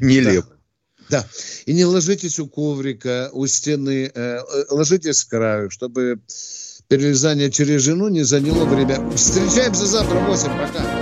[0.00, 0.46] нелеп.
[1.10, 1.26] Да.
[1.66, 4.10] И не ложитесь у коврика, у стены.
[4.14, 6.20] э, э, ложитесь с краю, чтобы
[6.88, 9.10] перелезание через жену не заняло время.
[9.10, 10.48] Встречаемся завтра в 8.
[10.48, 11.01] Пока.